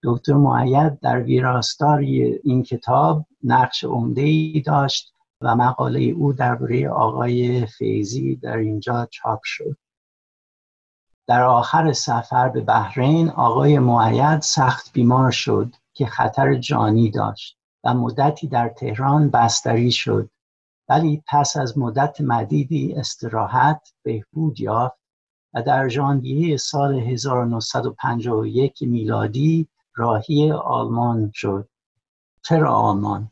دکتر 0.02 0.32
معید 0.32 1.00
در 1.00 1.22
ویراستاری 1.22 2.40
این 2.44 2.62
کتاب 2.62 3.26
نقش 3.44 3.84
عمده 3.84 4.22
ای 4.22 4.62
داشت 4.66 5.14
و 5.40 5.56
مقاله 5.56 6.00
او 6.00 6.32
درباره 6.32 6.88
آقای 6.88 7.66
فیزی 7.66 8.36
در 8.36 8.56
اینجا 8.56 9.08
چاپ 9.10 9.40
شد. 9.44 9.76
در 11.26 11.42
آخر 11.42 11.92
سفر 11.92 12.48
به 12.48 12.60
بحرین 12.60 13.30
آقای 13.30 13.78
معید 13.78 14.40
سخت 14.40 14.92
بیمار 14.92 15.30
شد 15.30 15.74
که 15.92 16.06
خطر 16.06 16.54
جانی 16.54 17.10
داشت 17.10 17.58
و 17.84 17.94
مدتی 17.94 18.48
در 18.48 18.68
تهران 18.68 19.30
بستری 19.30 19.92
شد. 19.92 20.30
ولی 20.90 21.22
پس 21.26 21.56
از 21.56 21.78
مدت 21.78 22.20
مدیدی 22.20 22.94
استراحت 22.94 23.92
بهبود 24.02 24.60
یافت 24.60 24.98
و 25.54 25.62
در 25.62 25.88
ژانویه 25.88 26.56
سال 26.56 26.94
1951 26.94 28.82
میلادی 28.82 29.68
راهی 29.96 30.52
آلمان 30.52 31.30
شد. 31.34 31.68
چرا 32.44 32.74
آلمان؟ 32.74 33.30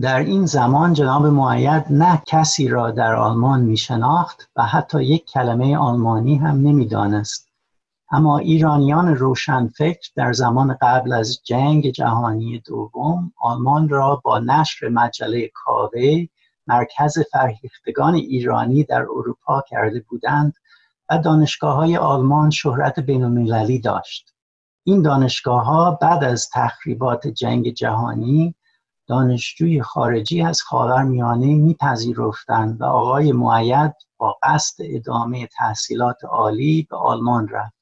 در 0.00 0.18
این 0.18 0.46
زمان 0.46 0.92
جناب 0.92 1.26
معید 1.26 1.84
نه 1.90 2.22
کسی 2.26 2.68
را 2.68 2.90
در 2.90 3.14
آلمان 3.14 3.60
می 3.60 3.76
شناخت 3.76 4.50
و 4.56 4.62
حتی 4.62 5.04
یک 5.04 5.24
کلمه 5.24 5.76
آلمانی 5.76 6.36
هم 6.36 6.56
نمی‌دانست. 6.56 7.48
اما 8.10 8.38
ایرانیان 8.38 9.16
روشنفکر 9.16 10.10
در 10.16 10.32
زمان 10.32 10.76
قبل 10.80 11.12
از 11.12 11.40
جنگ 11.44 11.90
جهانی 11.90 12.62
دوم 12.66 13.32
آلمان 13.40 13.88
را 13.88 14.20
با 14.24 14.38
نشر 14.38 14.88
مجله 14.88 15.50
کاوه 15.54 16.26
مرکز 16.66 17.18
فرهیختگان 17.32 18.14
ایرانی 18.14 18.84
در 18.84 19.02
اروپا 19.02 19.64
کرده 19.68 20.04
بودند 20.08 20.54
و 21.10 21.18
دانشگاه 21.18 21.76
های 21.76 21.96
آلمان 21.96 22.50
شهرت 22.50 23.00
بین 23.00 23.80
داشت. 23.80 24.34
این 24.84 25.02
دانشگاه 25.02 25.64
ها 25.64 25.90
بعد 25.90 26.24
از 26.24 26.48
تخریبات 26.52 27.26
جنگ 27.26 27.68
جهانی 27.68 28.54
دانشجوی 29.06 29.82
خارجی 29.82 30.42
از 30.42 30.62
خاورمیانه 30.62 31.46
میپذیرفتند 31.46 32.80
و 32.80 32.84
آقای 32.84 33.32
معید 33.32 33.94
با 34.16 34.38
قصد 34.42 34.84
ادامه 34.88 35.46
تحصیلات 35.46 36.24
عالی 36.24 36.86
به 36.90 36.96
آلمان 36.96 37.48
رفت. 37.48 37.74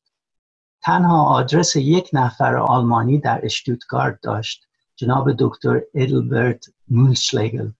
تنها 0.82 1.24
آدرس 1.24 1.76
یک 1.76 2.10
نفر 2.12 2.56
آلمانی 2.56 3.18
در 3.18 3.40
اشتوتگارت 3.44 4.18
داشت 4.22 4.64
جناب 4.96 5.32
دکتر 5.38 5.80
ادلبرت 5.94 6.64
مولشلگل 6.88 7.70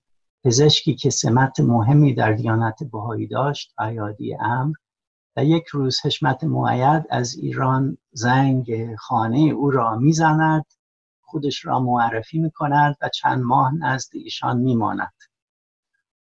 پزشکی 0.44 0.94
که 0.94 1.10
سمت 1.10 1.60
مهمی 1.60 2.14
در 2.14 2.32
دیانت 2.32 2.82
بهایی 2.92 3.26
داشت 3.26 3.80
ایادی 3.80 4.34
امر 4.34 4.74
و 5.36 5.44
یک 5.44 5.66
روز 5.66 6.00
حشمت 6.04 6.44
معید 6.44 7.04
از 7.10 7.34
ایران 7.34 7.98
زنگ 8.12 8.96
خانه 8.96 9.38
او 9.38 9.70
را 9.70 9.96
می‌زند 9.96 10.64
خودش 11.22 11.64
را 11.66 11.80
معرفی 11.80 12.38
می 12.38 12.50
کند 12.50 12.96
و 13.02 13.08
چند 13.08 13.42
ماه 13.42 13.74
نزد 13.74 14.10
ایشان 14.14 14.58
میماند. 14.58 15.12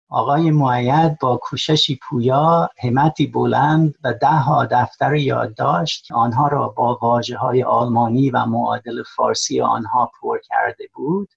آقای 0.08 0.50
معید 0.50 1.18
با 1.18 1.36
کوششی 1.36 1.98
پویا 2.08 2.70
همتی 2.82 3.26
بلند 3.26 3.94
و 4.04 4.12
ده 4.12 4.28
ها 4.28 4.66
دفتر 4.70 5.14
یادداشت 5.14 6.04
که 6.04 6.14
آنها 6.14 6.48
را 6.48 6.68
با 6.68 6.98
واجه 7.02 7.36
های 7.36 7.62
آلمانی 7.62 8.30
و 8.30 8.44
معادل 8.44 9.02
فارسی 9.16 9.60
آنها 9.60 10.10
پر 10.20 10.38
کرده 10.48 10.84
بود. 10.94 11.28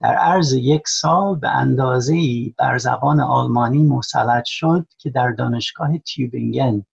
در 0.00 0.14
عرض 0.14 0.52
یک 0.52 0.88
سال 0.88 1.36
به 1.36 1.48
اندازه 1.48 2.14
بر 2.58 2.78
زبان 2.78 3.20
آلمانی 3.20 3.82
مسلط 3.82 4.44
شد 4.44 4.86
که 4.98 5.10
در 5.10 5.30
دانشگاه 5.30 5.98
تیوبینگن 5.98 6.84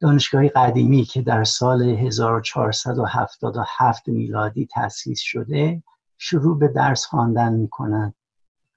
دانشگاه 0.00 0.48
قدیمی 0.48 1.04
که 1.04 1.22
در 1.22 1.44
سال 1.44 1.82
1477 1.82 4.08
میلادی 4.08 4.66
تأسیس 4.66 5.20
شده 5.20 5.82
شروع 6.18 6.58
به 6.58 6.68
درس 6.68 7.06
خواندن 7.06 7.52
می 7.52 7.68
کند 7.68 8.14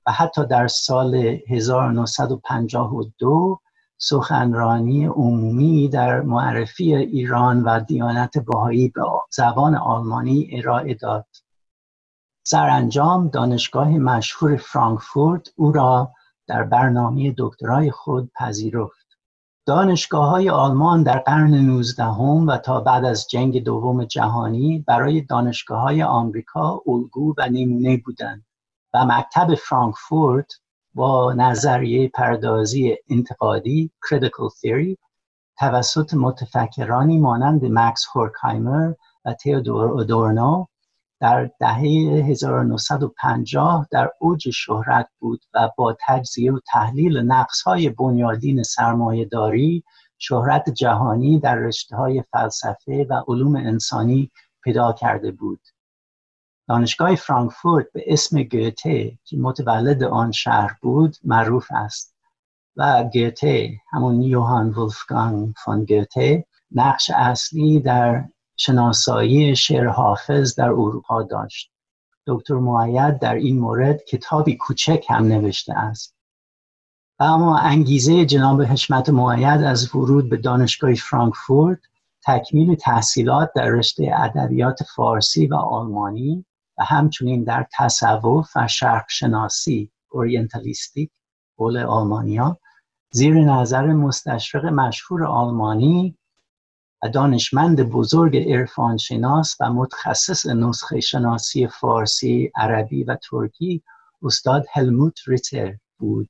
و 0.06 0.12
حتی 0.12 0.46
در 0.46 0.68
سال 0.68 1.16
1952 1.48 3.60
سخنرانی 3.98 5.06
عمومی 5.06 5.90
در 5.90 6.22
معرفی 6.22 6.96
ایران 6.96 7.64
و 7.64 7.80
دیانت 7.80 8.38
بهایی 8.38 8.90
به 8.90 9.02
زبان 9.32 9.76
آلمانی 9.76 10.50
ارائه 10.52 10.94
داد. 10.94 11.26
سرانجام 12.46 13.28
دانشگاه 13.28 13.90
مشهور 13.90 14.58
فرانکفورت 14.58 15.48
او 15.56 15.72
را 15.72 16.12
در 16.48 16.64
برنامه 16.64 17.36
دکترای 17.38 17.92
خود 17.92 18.32
پذیرفت. 18.36 19.08
دانشگاه 19.66 20.30
های 20.30 20.50
آلمان 20.50 21.04
در 21.04 21.20
قرن 21.20 21.54
19 21.54 22.06
و 22.48 22.58
تا 22.58 22.80
بعد 22.80 23.06
از 23.06 23.28
جنگ 23.30 23.64
دوم 23.64 24.06
جهانی 24.06 24.84
برای 24.88 25.22
دانشگاه 25.22 25.82
های 25.82 26.04
آمریکا 26.04 26.82
الگو 26.88 27.34
و 27.38 27.50
نمونه 27.50 27.98
بودند. 28.06 28.46
و 28.94 29.06
مکتب 29.06 29.56
فرانکفورت 29.56 30.52
با 30.94 31.34
نظریه 31.34 32.08
پردازی 32.08 32.98
انتقادی 33.10 33.92
critical 34.08 34.50
theory 34.50 34.98
توسط 35.60 36.14
متفکرانی 36.14 37.18
مانند 37.18 37.66
مکس 37.66 38.06
هورکایمر 38.16 38.94
و 39.26 39.34
تئودور 39.34 40.00
ادورنو 40.02 40.66
در 41.24 41.50
دهه 41.60 41.82
1950 42.30 43.88
در 43.92 44.12
اوج 44.20 44.50
شهرت 44.50 45.10
بود 45.20 45.42
و 45.54 45.70
با 45.78 45.98
تجزیه 46.08 46.54
و 46.54 46.60
تحلیل 46.68 47.18
نقصهای 47.18 47.90
بنیادین 47.90 48.64
سرمایهداری 48.64 49.84
شهرت 50.18 50.70
جهانی 50.70 51.40
در 51.40 51.56
رشته 51.56 51.96
های 51.96 52.24
فلسفه 52.32 53.08
و 53.10 53.24
علوم 53.28 53.56
انسانی 53.56 54.32
پیدا 54.64 54.94
کرده 54.94 55.32
بود. 55.32 55.60
دانشگاه 56.68 57.16
فرانکفورت 57.16 57.86
به 57.94 58.04
اسم 58.08 58.44
گوته 58.44 59.18
که 59.24 59.38
متولد 59.38 60.04
آن 60.04 60.32
شهر 60.32 60.78
بود 60.82 61.16
معروف 61.24 61.68
است. 61.72 62.16
و 62.76 63.04
گوته 63.04 63.78
همون 63.92 64.22
یوهان 64.22 64.70
ولفگانگ 64.70 65.54
فون 65.64 65.86
گوته 65.86 66.46
نقش 66.72 67.10
اصلی 67.10 67.80
در 67.80 68.26
شناسایی 68.66 69.56
شعر 69.56 69.88
حافظ 69.88 70.56
در 70.56 70.70
اروپا 70.70 71.24
داشت. 71.24 71.72
دکتر 72.28 72.54
معید 72.54 73.20
در 73.20 73.36
این 73.36 73.60
مورد 73.60 74.04
کتابی 74.04 74.58
کوچک 74.58 75.06
هم 75.10 75.26
نوشته 75.26 75.74
است. 75.74 76.16
و 77.20 77.24
اما 77.24 77.58
انگیزه 77.58 78.26
جناب 78.26 78.62
حشمت 78.62 79.10
معید 79.10 79.64
از 79.64 79.96
ورود 79.96 80.30
به 80.30 80.38
دانشگاه 80.38 80.94
فرانکفورت 80.94 81.80
تکمیل 82.26 82.76
تحصیلات 82.76 83.52
در 83.56 83.66
رشته 83.66 84.12
ادبیات 84.16 84.84
فارسی 84.96 85.48
و 85.48 85.56
آلمانی 85.56 86.46
و 86.78 86.84
همچنین 86.84 87.44
در 87.44 87.68
تصوف 87.78 88.50
و 88.56 88.68
شرق 88.68 89.06
شناسی 89.10 89.92
اورینتالیستیک 90.12 91.12
قول 91.58 91.78
آلمانیا 91.78 92.58
زیر 93.12 93.34
نظر 93.34 93.88
مستشرق 93.88 94.66
مشهور 94.66 95.26
آلمانی 95.26 96.18
دانشمند 97.10 97.90
بزرگ 97.90 98.52
عرفانشناس 98.52 99.56
و 99.60 99.74
متخصص 99.74 100.46
نسخه 100.46 101.00
شناسی 101.00 101.68
فارسی، 101.68 102.52
عربی 102.56 103.04
و 103.04 103.16
ترکی 103.16 103.84
استاد 104.24 104.66
هلموت 104.74 105.20
ریتر 105.28 105.76
بود. 106.00 106.30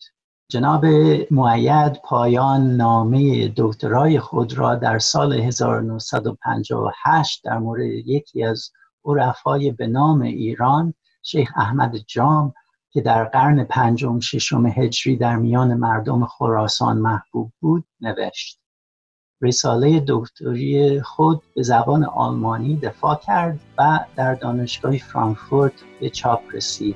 جناب 0.49 0.85
معید 1.31 2.01
پایان 2.03 2.75
نامه 2.75 3.53
دکترای 3.57 4.19
خود 4.19 4.57
را 4.57 4.75
در 4.75 4.99
سال 4.99 5.33
1958 5.33 7.41
در 7.43 7.57
مورد 7.57 7.85
یکی 7.85 8.43
از 8.43 8.71
عرفای 9.05 9.71
به 9.71 9.87
نام 9.87 10.21
ایران 10.21 10.93
شیخ 11.21 11.51
احمد 11.55 11.95
جام 12.07 12.53
که 12.91 13.01
در 13.01 13.23
قرن 13.23 13.63
پنجم 13.63 14.19
ششم 14.19 14.65
هجری 14.65 15.17
در 15.17 15.35
میان 15.35 15.73
مردم 15.73 16.25
خراسان 16.25 16.97
محبوب 16.97 17.51
بود 17.59 17.85
نوشت 18.01 18.62
رساله 19.43 20.03
دکتری 20.07 21.01
خود 21.01 21.41
به 21.55 21.63
زبان 21.63 22.03
آلمانی 22.03 22.75
دفاع 22.75 23.19
کرد 23.25 23.59
و 23.77 23.99
در 24.15 24.35
دانشگاه 24.35 24.97
فرانکفورت 24.97 25.73
به 25.99 26.09
چاپ 26.09 26.41
رسید. 26.53 26.95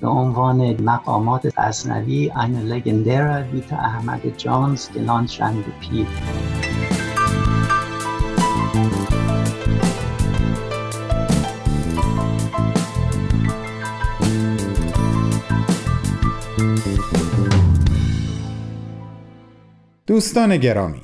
به 0.00 0.08
عنوان 0.08 0.82
مقامات 0.82 1.52
غزنوی 1.56 2.32
این 2.40 2.60
لگندرا 2.60 3.42
ویتا 3.52 3.76
احمد 3.76 4.36
جانز 4.36 4.90
گلان 4.90 5.26
شند 5.26 5.64
پیر. 5.80 6.06
دوستان 20.06 20.56
گرامی 20.56 21.02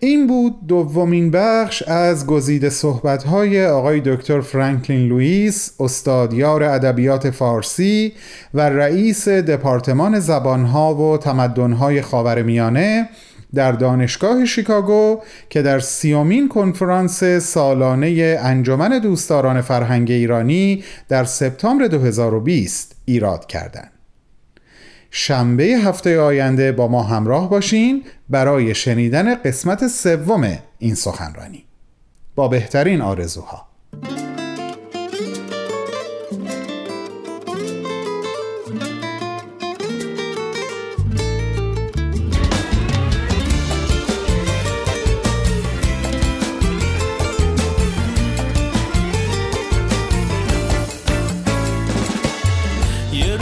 این 0.00 0.26
بود 0.26 0.66
دومین 0.66 1.30
بخش 1.30 1.82
از 1.82 2.26
گزیده 2.26 2.70
صحبت‌های 2.70 3.66
آقای 3.66 4.00
دکتر 4.00 4.40
فرانکلین 4.40 5.08
لوئیس 5.08 5.72
استادیار 5.80 6.62
ادبیات 6.62 7.30
فارسی 7.30 8.12
و 8.54 8.60
رئیس 8.60 9.28
دپارتمان 9.28 10.20
زبانها 10.20 10.94
و 10.94 11.18
تمدنهای 11.18 12.02
خاورمیانه 12.02 13.08
در 13.54 13.72
دانشگاه 13.72 14.44
شیکاگو 14.44 15.20
که 15.50 15.62
در 15.62 15.78
سیومین 15.78 16.48
کنفرانس 16.48 17.24
سالانه 17.24 18.38
انجمن 18.40 18.98
دوستداران 18.98 19.60
فرهنگ 19.60 20.10
ایرانی 20.10 20.84
در 21.08 21.24
سپتامبر 21.24 21.86
2020 21.86 22.96
ایراد 23.04 23.46
کردند. 23.46 23.95
شنبه 25.10 25.64
هفته 25.64 26.20
آینده 26.20 26.72
با 26.72 26.88
ما 26.88 27.02
همراه 27.02 27.50
باشین 27.50 28.04
برای 28.28 28.74
شنیدن 28.74 29.34
قسمت 29.34 29.88
سوم 29.88 30.58
این 30.78 30.94
سخنرانی. 30.94 31.64
با 32.34 32.48
بهترین 32.48 33.00
آرزوها. 33.00 33.66
یه 53.12 53.38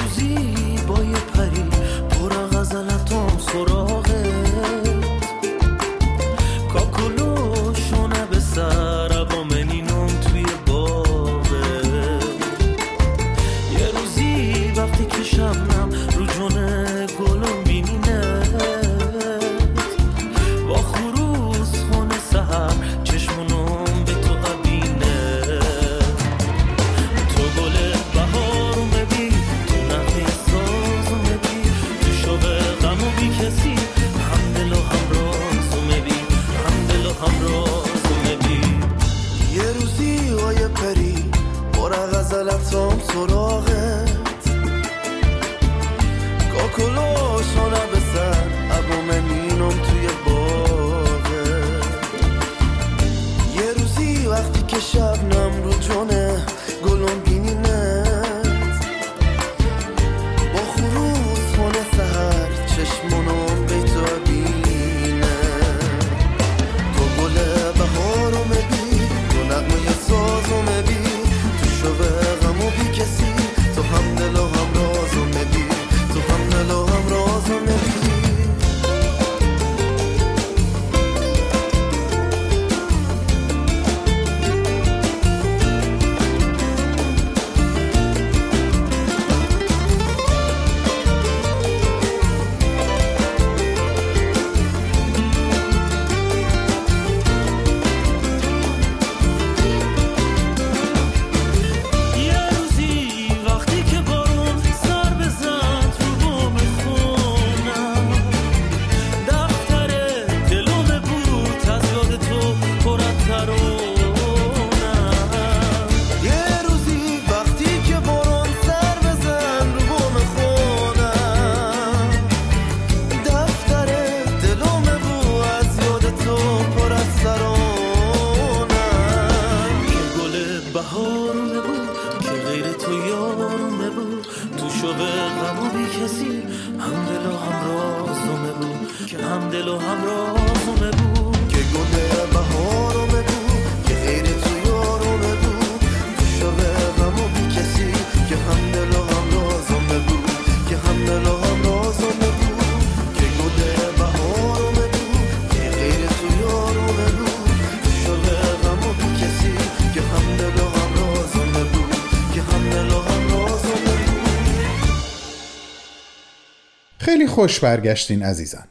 خوش 167.34 167.60
برگشتین 167.60 168.22
عزیزان. 168.22 168.64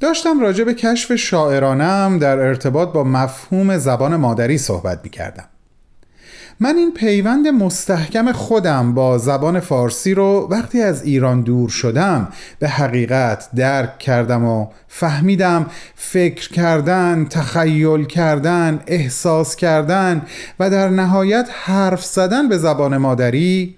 داشتم 0.00 0.40
راجع 0.40 0.64
به 0.64 0.74
کشف 0.74 1.14
شاعرانم 1.14 2.18
در 2.18 2.38
ارتباط 2.38 2.92
با 2.92 3.04
مفهوم 3.04 3.78
زبان 3.78 4.16
مادری 4.16 4.58
صحبت 4.58 5.00
می 5.04 5.10
کردم 5.10 5.44
من 6.60 6.76
این 6.76 6.92
پیوند 6.94 7.48
مستحکم 7.48 8.32
خودم 8.32 8.94
با 8.94 9.18
زبان 9.18 9.60
فارسی 9.60 10.14
رو 10.14 10.48
وقتی 10.50 10.82
از 10.82 11.02
ایران 11.02 11.40
دور 11.40 11.68
شدم 11.68 12.28
به 12.58 12.68
حقیقت 12.68 13.48
درک 13.56 13.98
کردم 13.98 14.44
و 14.44 14.66
فهمیدم 14.88 15.66
فکر 15.94 16.48
کردن، 16.52 17.26
تخیل 17.30 18.04
کردن، 18.04 18.80
احساس 18.86 19.56
کردن 19.56 20.22
و 20.60 20.70
در 20.70 20.88
نهایت 20.88 21.48
حرف 21.52 22.04
زدن 22.04 22.48
به 22.48 22.58
زبان 22.58 22.96
مادری 22.96 23.76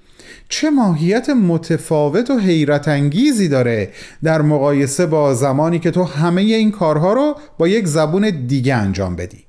چه 0.48 0.70
ماهیت 0.70 1.30
متفاوت 1.30 2.30
و 2.30 2.38
حیرت 2.38 2.88
انگیزی 2.88 3.48
داره 3.48 3.90
در 4.22 4.42
مقایسه 4.42 5.06
با 5.06 5.34
زمانی 5.34 5.78
که 5.78 5.90
تو 5.90 6.04
همه 6.04 6.42
این 6.42 6.70
کارها 6.70 7.12
رو 7.12 7.34
با 7.58 7.68
یک 7.68 7.86
زبون 7.86 8.30
دیگه 8.46 8.74
انجام 8.74 9.16
بدی. 9.16 9.46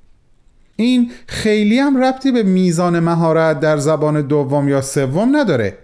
این 0.76 1.12
خیلی 1.28 1.80
هم 1.80 2.04
ربطی 2.04 2.32
به 2.32 2.44
میزان 2.44 3.00
مهارت 3.00 3.60
در 3.60 3.78
زبان 3.78 4.22
دوم 4.22 4.70
یا 4.70 4.82
سوم 4.82 5.36
نداره. 5.36 5.78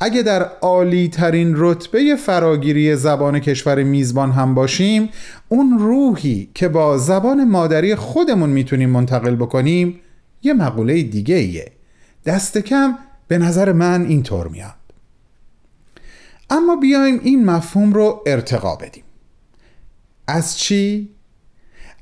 اگه 0.00 0.22
در 0.22 0.42
عالی 0.60 1.08
ترین 1.08 1.54
رتبه 1.56 2.16
فراگیری 2.16 2.96
زبان 2.96 3.38
کشور 3.38 3.82
میزبان 3.82 4.32
هم 4.32 4.54
باشیم 4.54 5.08
اون 5.48 5.78
روحی 5.78 6.48
که 6.54 6.68
با 6.68 6.98
زبان 6.98 7.44
مادری 7.44 7.94
خودمون 7.94 8.50
می‌تونیم 8.50 8.90
منتقل 8.90 9.34
بکنیم 9.34 10.00
یه 10.42 10.52
مقوله 10.52 11.02
دیگه 11.02 11.34
ایه 11.34 11.72
دست 12.26 12.58
کم 12.58 12.94
به 13.32 13.38
نظر 13.38 13.72
من 13.72 14.06
اینطور 14.06 14.48
میاد. 14.48 14.74
اما 16.50 16.76
بیایم 16.76 17.20
این 17.22 17.44
مفهوم 17.44 17.92
رو 17.92 18.22
ارتقا 18.26 18.76
بدیم. 18.76 19.04
از 20.26 20.58
چی؟ 20.58 21.10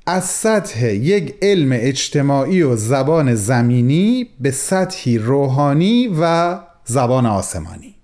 از 0.07 0.25
سطح 0.25 0.87
یک 0.87 1.35
علم 1.43 1.69
اجتماعی 1.73 2.63
و 2.63 2.77
زبان 2.77 3.35
زمینی 3.35 4.29
به 4.41 4.51
سطحی 4.51 5.19
روحانی 5.19 6.17
و 6.21 6.59
زبان 6.85 7.27
آسمانی. 7.27 7.95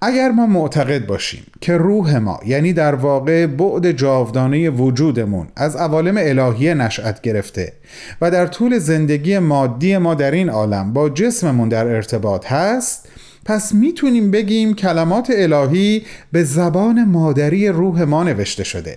اگر 0.00 0.30
ما 0.30 0.46
معتقد 0.46 1.06
باشیم 1.06 1.46
که 1.60 1.76
روح 1.76 2.16
ما 2.16 2.40
یعنی 2.46 2.72
در 2.72 2.94
واقع 2.94 3.46
بعد 3.46 3.92
جاودانه 3.92 4.70
وجودمون 4.70 5.48
از 5.56 5.76
عوالم 5.76 6.16
الهیه 6.18 6.74
نشأت 6.74 7.20
گرفته 7.20 7.72
و 8.20 8.30
در 8.30 8.46
طول 8.46 8.78
زندگی 8.78 9.38
مادی 9.38 9.98
ما 9.98 10.14
در 10.14 10.30
این 10.30 10.48
عالم 10.48 10.92
با 10.92 11.08
جسممون 11.08 11.68
در 11.68 11.86
ارتباط 11.86 12.46
هست 12.46 13.08
پس 13.44 13.74
می‌تونیم 13.74 14.30
بگیم 14.30 14.74
کلمات 14.74 15.30
الهی 15.34 16.02
به 16.32 16.44
زبان 16.44 17.04
مادری 17.04 17.68
روح 17.68 18.02
ما 18.02 18.24
نوشته 18.24 18.64
شده. 18.64 18.96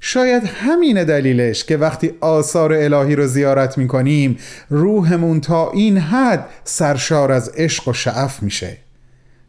شاید 0.00 0.42
همین 0.44 1.04
دلیلش 1.04 1.64
که 1.64 1.76
وقتی 1.76 2.10
آثار 2.20 2.72
الهی 2.72 3.16
رو 3.16 3.26
زیارت 3.26 3.78
می‌کنیم 3.78 4.38
روحمون 4.70 5.40
تا 5.40 5.70
این 5.70 5.98
حد 5.98 6.46
سرشار 6.64 7.32
از 7.32 7.48
عشق 7.48 7.88
و 7.88 7.92
شعف 7.92 8.42
میشه. 8.42 8.81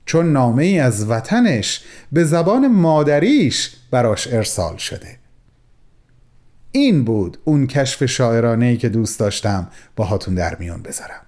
چون 0.05 0.33
نامه 0.33 0.63
ای 0.63 0.79
از 0.79 1.09
وطنش 1.09 1.83
به 2.11 2.23
زبان 2.23 2.67
مادریش 2.67 3.75
براش 3.91 4.33
ارسال 4.33 4.77
شده. 4.77 5.17
این 6.71 7.03
بود 7.03 7.37
اون 7.43 7.67
کشف 7.67 8.05
شاعرانه 8.05 8.65
ای 8.65 8.77
که 8.77 8.89
دوست 8.89 9.19
داشتم 9.19 9.67
باهاتون 9.95 10.35
در 10.35 10.55
میون 10.59 10.81
بذارم. 10.81 11.21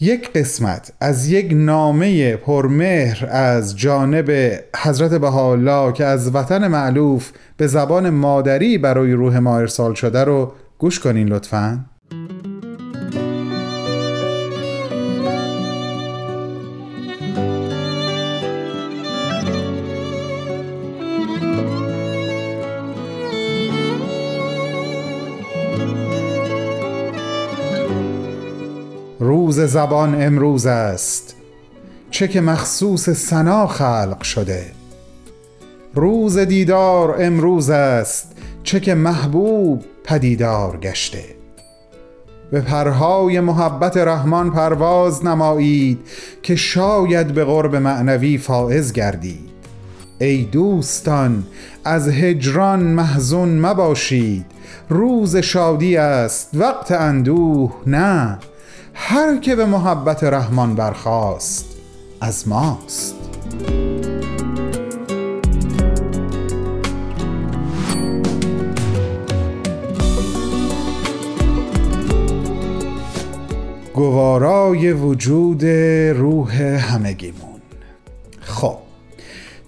یک 0.00 0.32
قسمت 0.32 0.92
از 1.00 1.28
یک 1.28 1.52
نامه 1.52 2.36
پرمهر 2.36 3.26
از 3.30 3.78
جانب 3.78 4.30
حضرت 4.76 5.14
بهاءالله 5.14 5.92
که 5.92 6.04
از 6.04 6.34
وطن 6.34 6.68
معلوف 6.68 7.30
به 7.56 7.66
زبان 7.66 8.10
مادری 8.10 8.78
برای 8.78 9.12
روح 9.12 9.38
ما 9.38 9.58
ارسال 9.58 9.94
شده 9.94 10.24
رو 10.24 10.52
گوش 10.78 11.00
کنین 11.00 11.28
لطفاً. 11.28 11.91
روز 29.52 29.60
زبان 29.60 30.22
امروز 30.22 30.66
است. 30.66 31.34
چه 32.10 32.28
که 32.28 32.40
مخصوص 32.40 33.10
سنا 33.10 33.66
خلق 33.66 34.22
شده. 34.22 34.64
روز 35.94 36.38
دیدار 36.38 37.22
امروز 37.22 37.70
است 37.70 38.32
چه 38.62 38.80
که 38.80 38.94
محبوب 38.94 39.84
پدیدار 40.04 40.76
گشته. 40.76 41.24
به 42.50 42.60
پرهای 42.60 43.40
محبت 43.40 43.96
رحمان 43.96 44.50
پرواز 44.50 45.24
نمایید 45.24 45.98
که 46.42 46.56
شاید 46.56 47.26
به 47.26 47.44
قرب 47.44 47.76
معنوی 47.76 48.38
فائز 48.38 48.92
گردید. 48.92 49.50
ای 50.18 50.44
دوستان 50.44 51.44
از 51.84 52.08
هجران 52.08 52.82
محزون 52.82 53.60
مباشید. 53.60 54.46
روز 54.88 55.36
شادی 55.36 55.96
است 55.96 56.50
وقت 56.54 56.92
اندوه 56.92 57.72
نه. 57.86 58.38
هر 58.94 59.36
که 59.36 59.56
به 59.56 59.64
محبت 59.64 60.24
رحمان 60.24 60.74
برخواست 60.74 61.76
از 62.20 62.48
ماست. 62.48 63.14
گوارای 73.94 74.92
وجود 74.92 75.64
روح 76.14 76.62
همگیمون. 76.62 77.51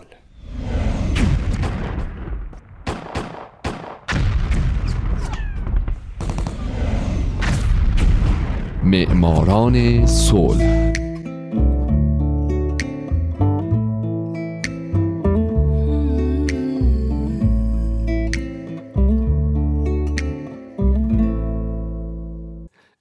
معماران 8.85 10.07
صلح. 10.07 10.82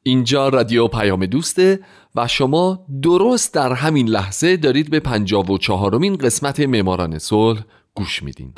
اینجا 0.04 0.50
رادیو 0.50 0.88
پیام 0.88 1.26
دوسته 1.26 1.80
و 2.16 2.28
شما 2.28 2.86
درست 3.04 3.54
در 3.54 3.74
همین 3.74 4.08
لحظه 4.08 4.58
دارید 4.58 4.90
به 4.90 5.00
پنجاب 5.00 5.50
و 5.50 5.58
چهارمین 5.58 6.16
قسمت 6.16 6.60
معماران 6.60 7.20
صلح 7.20 7.62
گوش 7.96 8.24
میدین. 8.24 8.54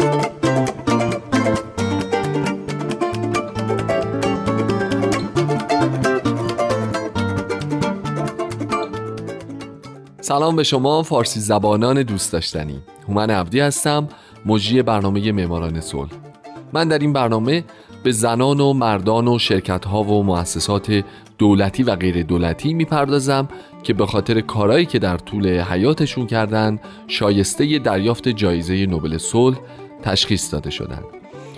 سلام 10.21 10.55
به 10.55 10.63
شما 10.63 11.03
فارسی 11.03 11.39
زبانان 11.39 12.03
دوست 12.03 12.33
داشتنی. 12.33 12.81
هومن 13.07 13.29
عبدی 13.29 13.59
هستم 13.59 14.07
مجری 14.45 14.81
برنامه 14.81 15.31
معماران 15.31 15.81
صلح. 15.81 16.11
من 16.73 16.87
در 16.87 16.99
این 16.99 17.13
برنامه 17.13 17.63
به 18.03 18.11
زنان 18.11 18.59
و 18.59 18.73
مردان 18.73 19.27
و 19.27 19.39
شرکت 19.39 19.85
ها 19.85 20.03
و 20.03 20.23
مؤسسات 20.23 21.03
دولتی 21.37 21.83
و 21.83 21.95
غیر 21.95 22.23
دولتی 22.23 22.73
می‌پردازم 22.73 23.47
که 23.83 23.93
به 23.93 24.05
خاطر 24.05 24.41
کارهایی 24.41 24.85
که 24.85 24.99
در 24.99 25.17
طول 25.17 25.61
حیاتشون 25.61 26.27
کردن 26.27 26.79
شایسته 27.07 27.79
دریافت 27.79 28.29
جایزه 28.29 28.85
نوبل 28.85 29.17
صلح 29.17 29.57
تشخیص 30.01 30.53
داده 30.53 30.69
شدند. 30.69 31.03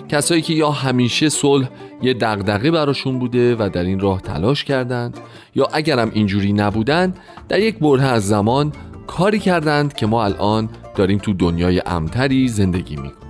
کسایی 0.08 0.42
که 0.42 0.54
یا 0.54 0.70
همیشه 0.70 1.28
صلح 1.28 1.68
یه 2.02 2.14
دغدغه 2.14 2.70
براشون 2.70 3.18
بوده 3.18 3.54
و 3.54 3.70
در 3.72 3.84
این 3.84 4.00
راه 4.00 4.20
تلاش 4.20 4.64
کردند 4.64 5.18
یا 5.54 5.68
اگرم 5.72 6.10
اینجوری 6.14 6.52
نبودند 6.52 7.18
در 7.48 7.60
یک 7.60 7.78
بره 7.78 8.02
از 8.02 8.28
زمان 8.28 8.72
کاری 9.06 9.38
کردند 9.38 9.94
که 9.94 10.06
ما 10.06 10.24
الان 10.24 10.68
داریم 10.96 11.18
تو 11.18 11.32
دنیای 11.32 11.82
امتری 11.86 12.48
زندگی 12.48 12.96
می‌کنیم 12.96 13.25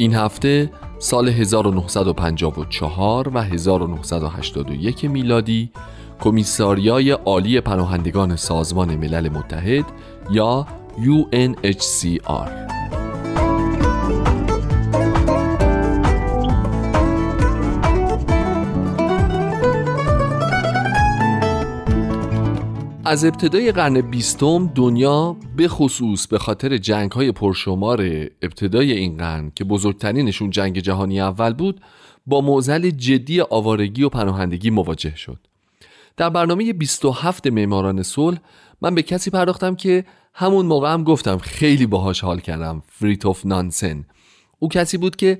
این 0.00 0.14
هفته 0.14 0.70
سال 0.98 1.28
1954 1.28 3.30
و 3.34 3.42
1981 3.42 5.04
میلادی 5.04 5.70
کمیساریای 6.20 7.10
عالی 7.10 7.60
پناهندگان 7.60 8.36
سازمان 8.36 8.96
ملل 8.96 9.28
متحد 9.28 9.84
یا 10.30 10.66
UNHCR 10.98 12.79
از 23.10 23.24
ابتدای 23.24 23.72
قرن 23.72 24.00
بیستم 24.00 24.66
دنیا 24.74 25.36
به 25.56 25.68
خصوص 25.68 26.26
به 26.26 26.38
خاطر 26.38 26.76
جنگ 26.76 27.12
های 27.12 27.32
پرشمار 27.32 28.00
ابتدای 28.42 28.92
این 28.92 29.16
قرن 29.16 29.52
که 29.54 29.64
بزرگترینشون 29.64 30.50
جنگ 30.50 30.78
جهانی 30.78 31.20
اول 31.20 31.52
بود 31.52 31.80
با 32.26 32.40
معضل 32.40 32.90
جدی 32.90 33.40
آوارگی 33.40 34.02
و 34.02 34.08
پناهندگی 34.08 34.70
مواجه 34.70 35.16
شد. 35.16 35.38
در 36.16 36.30
برنامه 36.30 36.72
27 36.72 37.46
معماران 37.46 38.02
صلح 38.02 38.38
من 38.80 38.94
به 38.94 39.02
کسی 39.02 39.30
پرداختم 39.30 39.74
که 39.74 40.04
همون 40.34 40.66
موقع 40.66 40.92
هم 40.92 41.04
گفتم 41.04 41.38
خیلی 41.38 41.86
باهاش 41.86 42.20
حال 42.20 42.40
کردم 42.40 42.82
فریتوف 42.88 43.46
نانسن 43.46 44.04
او 44.58 44.68
کسی 44.68 44.98
بود 44.98 45.16
که 45.16 45.38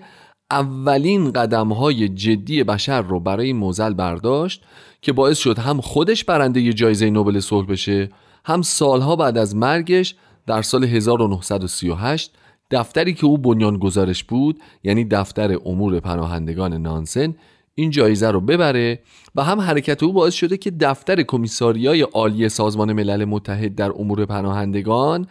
اولین 0.51 1.33
قدم 1.33 1.73
های 1.73 2.09
جدی 2.09 2.65
بشر 2.65 3.03
رو 3.03 3.21
برای 3.21 3.53
موزل 3.53 3.95
برداشت 3.95 4.63
که 5.03 5.13
باعث 5.13 5.39
شد 5.39 5.59
هم 5.59 5.81
خودش 5.81 6.25
برنده 6.25 6.73
جایزه 6.73 7.11
نوبل 7.11 7.41
صلح 7.41 7.67
بشه 7.67 8.11
هم 8.45 8.63
سالها 8.63 9.17
بعد 9.17 9.39
از 9.39 9.57
مرگش 9.57 10.15
در 10.47 10.63
سال 10.63 10.85
1938 10.85 12.35
دفتری 12.71 13.15
که 13.15 13.27
او 13.27 13.39
بنیان 13.39 13.79
گزارش 13.79 14.25
بود 14.25 14.61
یعنی 14.85 15.05
دفتر 15.05 15.59
امور 15.65 16.01
پناهندگان 16.01 16.75
نانسن 16.75 17.35
این 17.75 17.91
جایزه 17.91 18.31
رو 18.31 18.41
ببره 18.41 19.01
و 19.35 19.45
هم 19.45 19.61
حرکت 19.61 20.03
او 20.03 20.13
باعث 20.13 20.35
شده 20.35 20.57
که 20.57 20.71
دفتر 20.71 21.23
کمیساریای 21.23 22.03
عالی 22.03 22.49
سازمان 22.49 22.93
ملل 22.93 23.25
متحد 23.25 23.75
در 23.75 23.91
امور 23.91 24.25
پناهندگان 24.27 25.27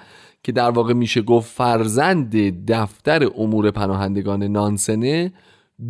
که 0.50 0.54
در 0.54 0.70
واقع 0.70 0.94
میشه 0.94 1.22
گفت 1.22 1.50
فرزند 1.52 2.36
دفتر 2.72 3.30
امور 3.38 3.72
پناهندگان 3.72 4.44
نانسنه 4.44 5.34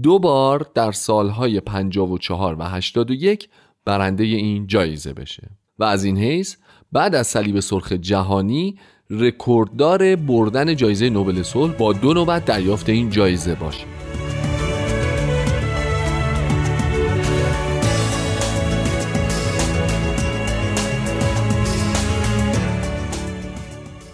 دو 0.03 0.19
بار 0.19 0.65
در 0.73 0.91
سالهای 0.91 1.59
54 1.59 2.55
و 2.59 2.63
81 2.63 3.49
برنده 3.85 4.23
این 4.23 4.67
جایزه 4.67 5.13
بشه. 5.13 5.49
و 5.79 5.83
از 5.83 6.03
این 6.03 6.17
حیث 6.17 6.55
بعد 6.91 7.15
از 7.15 7.27
صلیب 7.27 7.59
سرخ 7.59 7.91
جهانی 7.91 8.75
رکورددار 9.09 10.15
بردن 10.15 10.75
جایزه 10.75 11.09
نوبل 11.09 11.43
صلح 11.43 11.73
با 11.73 11.93
دو 11.93 12.13
نوبت 12.13 12.45
دریافت 12.45 12.89
این 12.89 13.09
جایزه 13.09 13.55
باشه. 13.55 13.85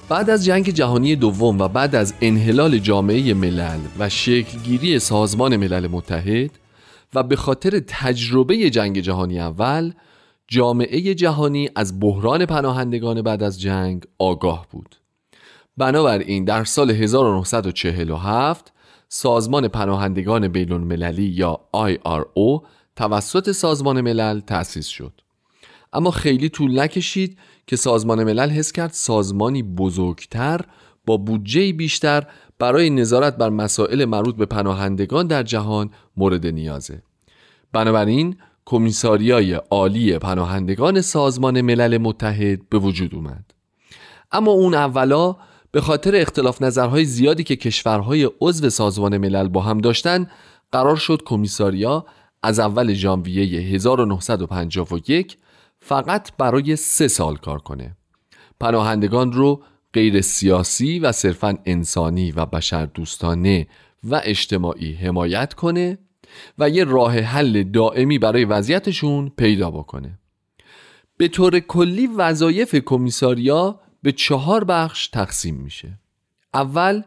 بعد 0.09 0.29
از 0.29 0.45
جنگ 0.45 0.69
جهانی 0.69 1.15
دوم 1.15 1.61
و 1.61 1.67
بعد 1.67 1.95
از 1.95 2.13
انحلال 2.21 2.77
جامعه 2.77 3.33
ملل 3.33 3.79
و 3.99 4.09
شکلگیری 4.09 4.99
سازمان 4.99 5.55
ملل 5.55 5.87
متحد 5.87 6.51
و 7.13 7.23
به 7.23 7.35
خاطر 7.35 7.79
تجربه 7.87 8.69
جنگ 8.69 8.99
جهانی 8.99 9.39
اول 9.39 9.93
جامعه 10.47 11.15
جهانی 11.15 11.69
از 11.75 11.99
بحران 11.99 12.45
پناهندگان 12.45 13.21
بعد 13.21 13.43
از 13.43 13.61
جنگ 13.61 14.05
آگاه 14.19 14.67
بود. 14.71 14.95
بنابراین 15.77 16.45
در 16.45 16.63
سال 16.63 16.91
1947 16.91 18.73
سازمان 19.09 19.67
پناهندگان 19.67 20.47
بین 20.47 20.71
المللی 20.71 21.25
یا 21.25 21.59
IRO 21.75 22.67
توسط 22.95 23.51
سازمان 23.51 24.01
ملل 24.01 24.39
تأسیس 24.39 24.87
شد. 24.87 25.21
اما 25.93 26.11
خیلی 26.11 26.49
طول 26.49 26.79
نکشید 26.79 27.37
که 27.67 27.75
سازمان 27.75 28.23
ملل 28.23 28.49
حس 28.49 28.71
کرد 28.71 28.91
سازمانی 28.91 29.63
بزرگتر 29.63 30.61
با 31.05 31.17
بودجه 31.17 31.73
بیشتر 31.73 32.27
برای 32.59 32.89
نظارت 32.89 33.37
بر 33.37 33.49
مسائل 33.49 34.05
مربوط 34.05 34.35
به 34.35 34.45
پناهندگان 34.45 35.27
در 35.27 35.43
جهان 35.43 35.89
مورد 36.17 36.47
نیازه. 36.47 37.01
بنابراین 37.73 38.35
کمیساریای 38.65 39.53
عالی 39.53 40.17
پناهندگان 40.17 41.01
سازمان 41.01 41.61
ملل 41.61 41.97
متحد 41.97 42.69
به 42.69 42.77
وجود 42.79 43.15
اومد. 43.15 43.53
اما 44.31 44.51
اون 44.51 44.73
اولا 44.73 45.35
به 45.71 45.81
خاطر 45.81 46.15
اختلاف 46.15 46.61
نظرهای 46.61 47.05
زیادی 47.05 47.43
که 47.43 47.55
کشورهای 47.55 48.29
عضو 48.41 48.69
سازمان 48.69 49.17
ملل 49.17 49.47
با 49.47 49.61
هم 49.61 49.77
داشتن 49.77 50.27
قرار 50.71 50.95
شد 50.95 51.21
کمیساریا 51.25 52.05
از 52.43 52.59
اول 52.59 52.93
ژانویه 52.93 53.61
1951 53.61 55.37
فقط 55.87 56.31
برای 56.37 56.75
سه 56.75 57.07
سال 57.07 57.37
کار 57.37 57.59
کنه. 57.59 57.97
پناهندگان 58.59 59.31
رو 59.31 59.63
غیر 59.93 60.21
سیاسی 60.21 60.99
و 60.99 61.11
صرفا 61.11 61.57
انسانی 61.65 62.31
و 62.31 62.45
بشر 62.45 62.85
دوستانه 62.85 63.67
و 64.03 64.21
اجتماعی 64.23 64.93
حمایت 64.93 65.53
کنه 65.53 65.97
و 66.59 66.69
یه 66.69 66.83
راه 66.83 67.19
حل 67.19 67.63
دائمی 67.63 68.19
برای 68.19 68.45
وضعیتشون 68.45 69.31
پیدا 69.37 69.71
بکنه. 69.71 70.19
به 71.17 71.27
طور 71.27 71.59
کلی 71.59 72.07
وظایف 72.07 72.75
کمیساریا 72.75 73.79
به 74.03 74.11
چهار 74.11 74.63
بخش 74.63 75.07
تقسیم 75.07 75.55
میشه. 75.55 75.99
اول 76.53 77.01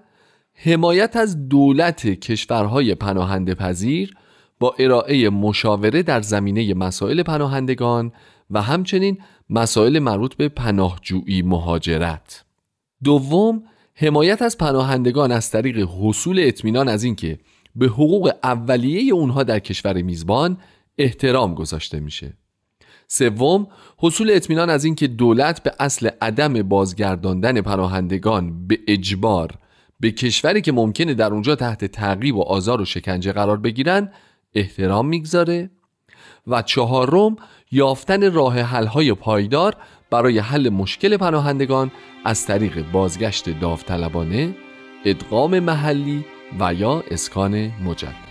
حمایت 0.55 1.16
از 1.16 1.49
دولت 1.49 2.07
کشورهای 2.07 2.95
پناهنده 2.95 3.55
پذیر 3.55 4.16
با 4.59 4.74
ارائه 4.79 5.31
مشاوره 5.31 6.03
در 6.03 6.20
زمینه 6.20 6.74
مسائل 6.74 7.22
پناهندگان 7.22 8.12
و 8.51 8.63
همچنین 8.63 9.19
مسائل 9.51 9.99
مربوط 9.99 10.35
به 10.35 10.49
پناهجویی 10.49 11.43
مهاجرت. 11.43 12.45
دوم 13.05 13.63
حمایت 13.95 14.43
از 14.43 14.59
پناهندگان 14.59 15.33
از 15.33 15.51
طریق 15.51 15.89
حصول 16.01 16.41
اطمینان 16.43 16.89
از 16.89 17.05
اینکه 17.05 17.39
به 17.77 17.87
حقوق 17.87 18.33
اولیه 18.43 19.13
اونها 19.13 19.43
در 19.43 19.59
کشور 19.59 20.03
میزبان 20.03 20.59
احترام 20.99 21.55
گذاشته 21.55 22.01
میشه. 22.01 22.37
سوم 23.07 23.67
حصول 23.99 24.31
اطمینان 24.31 24.71
از 24.71 24.85
اینکه 24.85 25.07
دولت 25.07 25.63
به 25.63 25.73
اصل 25.81 26.09
عدم 26.23 26.63
بازگرداندن 26.63 27.61
پناهندگان 27.61 28.67
به 28.67 28.79
اجبار 28.89 29.55
به 30.01 30.11
کشوری 30.11 30.61
که 30.61 30.73
ممکنه 30.73 31.15
در 31.15 31.33
اونجا 31.33 31.57
تحت 31.57 31.85
تعقیب 31.85 32.37
و 32.37 32.43
آزار 32.43 32.81
و 32.81 32.85
شکنجه 32.85 33.33
قرار 33.33 33.57
بگیرن 33.57 34.13
احترام 34.55 35.09
می‌گذاره. 35.09 35.71
و 36.49 36.63
چهارم 36.63 37.37
یافتن 37.73 38.33
راه 38.33 38.61
حل‌های 38.61 39.15
پایدار 39.15 39.77
برای 40.11 40.39
حل 40.39 40.69
مشکل 40.69 41.17
پناهندگان 41.17 41.91
از 42.25 42.47
طریق 42.47 42.91
بازگشت 42.93 43.61
داوطلبانه، 43.61 44.55
ادغام 45.05 45.59
محلی 45.59 46.25
و 46.61 46.75
یا 46.75 47.05
اسکان 47.11 47.73
مجدد. 47.85 48.29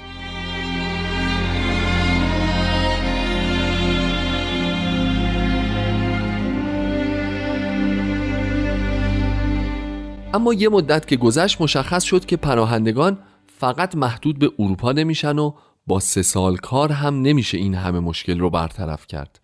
اما 10.34 10.54
یه 10.54 10.70
مدت 10.70 11.08
که 11.08 11.18
گذشت 11.18 11.62
مشخص 11.62 12.04
شد 12.04 12.26
که 12.26 12.38
پناهندگان 12.38 13.18
فقط 13.60 13.96
محدود 13.96 14.40
به 14.40 14.52
اروپا 14.60 14.92
نمیشن 14.92 15.40
و 15.40 15.54
با 15.88 16.00
سه 16.00 16.22
سال 16.22 16.58
کار 16.58 16.92
هم 16.92 17.22
نمیشه 17.22 17.58
این 17.58 17.76
همه 17.76 18.00
مشکل 18.00 18.40
رو 18.40 18.50
برطرف 18.50 19.08
کرد. 19.08 19.40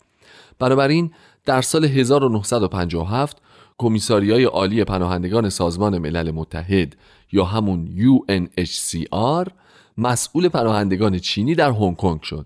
بنابراین 0.59 1.11
در 1.45 1.61
سال 1.61 1.85
1957 1.85 3.37
کمیساریای 3.77 4.43
عالی 4.43 4.83
پناهندگان 4.83 5.49
سازمان 5.49 5.97
ملل 5.97 6.31
متحد 6.31 6.95
یا 7.31 7.45
همون 7.45 7.87
UNHCR 7.97 9.51
مسئول 9.97 10.49
پناهندگان 10.49 11.19
چینی 11.19 11.55
در 11.55 11.69
هنگ 11.71 11.97
کنگ 11.97 12.21
شد 12.21 12.45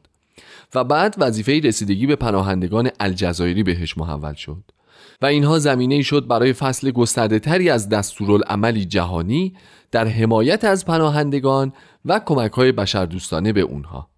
و 0.76 0.84
بعد 0.84 1.16
وظیفه 1.18 1.60
رسیدگی 1.60 2.08
به 2.08 2.16
پناهندگان 2.16 2.90
الجزایری 3.00 3.64
بهش 3.64 3.98
محول 3.98 4.34
شد 4.34 4.64
و 5.22 5.26
اینها 5.26 5.60
زمینه 5.60 6.02
شد 6.02 6.28
برای 6.28 6.54
فصل 6.54 6.92
گسترده 6.92 7.40
تری 7.40 7.70
از 7.70 7.90
دستورالعملی 7.90 8.86
جهانی 8.86 9.54
در 9.92 10.08
حمایت 10.08 10.64
از 10.64 10.86
پناهندگان 10.86 11.74
و 12.08 12.20
کمک 12.20 12.52
های 12.52 12.72
بشردوستانه 12.72 13.54
به 13.54 13.62
اونها. 13.62 14.10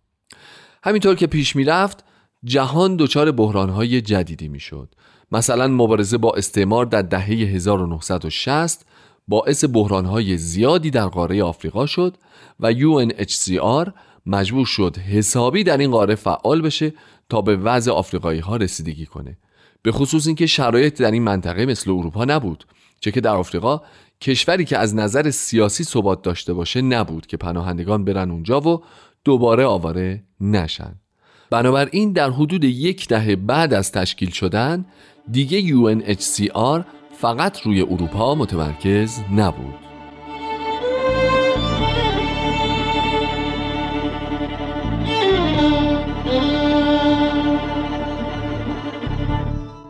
همینطور 0.83 1.15
که 1.15 1.27
پیش 1.27 1.55
می 1.55 1.63
رفت 1.63 2.03
جهان 2.43 2.95
دچار 2.95 3.31
بحران 3.31 3.69
های 3.69 4.01
جدیدی 4.01 4.47
می 4.47 4.59
شد 4.59 4.95
مثلا 5.31 5.67
مبارزه 5.67 6.17
با 6.17 6.33
استعمار 6.33 6.85
در 6.85 7.01
دهه 7.01 7.25
1960 7.25 8.85
باعث 9.27 9.65
بحران 9.73 10.05
های 10.05 10.37
زیادی 10.37 10.91
در 10.91 11.07
قاره 11.07 11.43
آفریقا 11.43 11.85
شد 11.85 12.17
و 12.59 12.73
UNHCR 12.73 13.91
مجبور 14.25 14.65
شد 14.65 14.97
حسابی 14.97 15.63
در 15.63 15.77
این 15.77 15.91
قاره 15.91 16.15
فعال 16.15 16.61
بشه 16.61 16.93
تا 17.29 17.41
به 17.41 17.55
وضع 17.55 17.91
آفریقایی 17.91 18.39
ها 18.39 18.55
رسیدگی 18.55 19.05
کنه. 19.05 19.37
به 19.81 19.91
خصوص 19.91 20.27
اینکه 20.27 20.45
شرایط 20.45 21.01
در 21.01 21.11
این 21.11 21.23
منطقه 21.23 21.65
مثل 21.65 21.91
اروپا 21.91 22.25
نبود 22.25 22.65
چه 22.99 23.11
که 23.11 23.21
در 23.21 23.35
آفریقا 23.35 23.81
کشوری 24.21 24.65
که 24.65 24.77
از 24.77 24.95
نظر 24.95 25.29
سیاسی 25.29 25.83
ثبات 25.83 26.21
داشته 26.21 26.53
باشه 26.53 26.81
نبود 26.81 27.27
که 27.27 27.37
پناهندگان 27.37 28.05
برن 28.05 28.31
اونجا 28.31 28.61
و 28.61 28.83
دوباره 29.23 29.65
آواره 29.65 30.23
نشن. 30.41 30.95
بنابراین 31.49 32.13
در 32.13 32.29
حدود 32.29 32.63
یک 32.63 33.07
دهه 33.07 33.35
بعد 33.35 33.73
از 33.73 33.91
تشکیل 33.91 34.29
شدن 34.29 34.85
دیگه 35.31 35.61
UNHCR 35.61 36.81
فقط 37.17 37.61
روی 37.61 37.81
اروپا 37.81 38.35
متمرکز 38.35 39.19
نبود. 39.35 39.75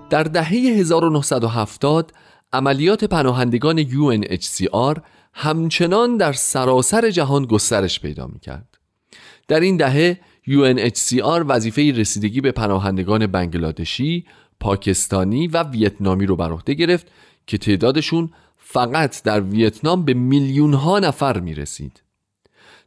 در 0.10 0.24
دهه 0.24 0.52
1970 0.52 2.12
عملیات 2.54 3.04
پناهندگان 3.04 3.84
UNHCR 3.84 5.00
همچنان 5.34 6.18
در 6.18 6.34
سراسر 6.34 7.10
جهان 7.10 7.46
گسترش 7.46 8.00
پیدا 8.00 8.28
می 8.28 8.40
کرد. 8.40 8.78
در 9.48 9.60
این 9.60 9.78
دهه 9.78 10.20
UNHCR 10.48 11.44
وظیفه 11.48 11.92
رسیدگی 11.92 12.42
به 12.42 12.52
پناهندگان 12.52 13.28
بنگلادشی، 13.28 14.26
پاکستانی 14.60 15.48
و 15.48 15.64
ویتنامی 15.64 16.26
رو 16.26 16.36
بر 16.36 16.52
عهده 16.52 16.74
گرفت 16.74 17.08
که 17.48 17.58
تعدادشون 17.58 18.30
فقط 18.58 19.24
در 19.24 19.42
ویتنام 19.42 20.06
به 20.06 20.14
میلیون 20.14 20.74
ها 20.74 21.00
نفر 21.00 21.40
می 21.40 21.56
رسید. 21.56 22.02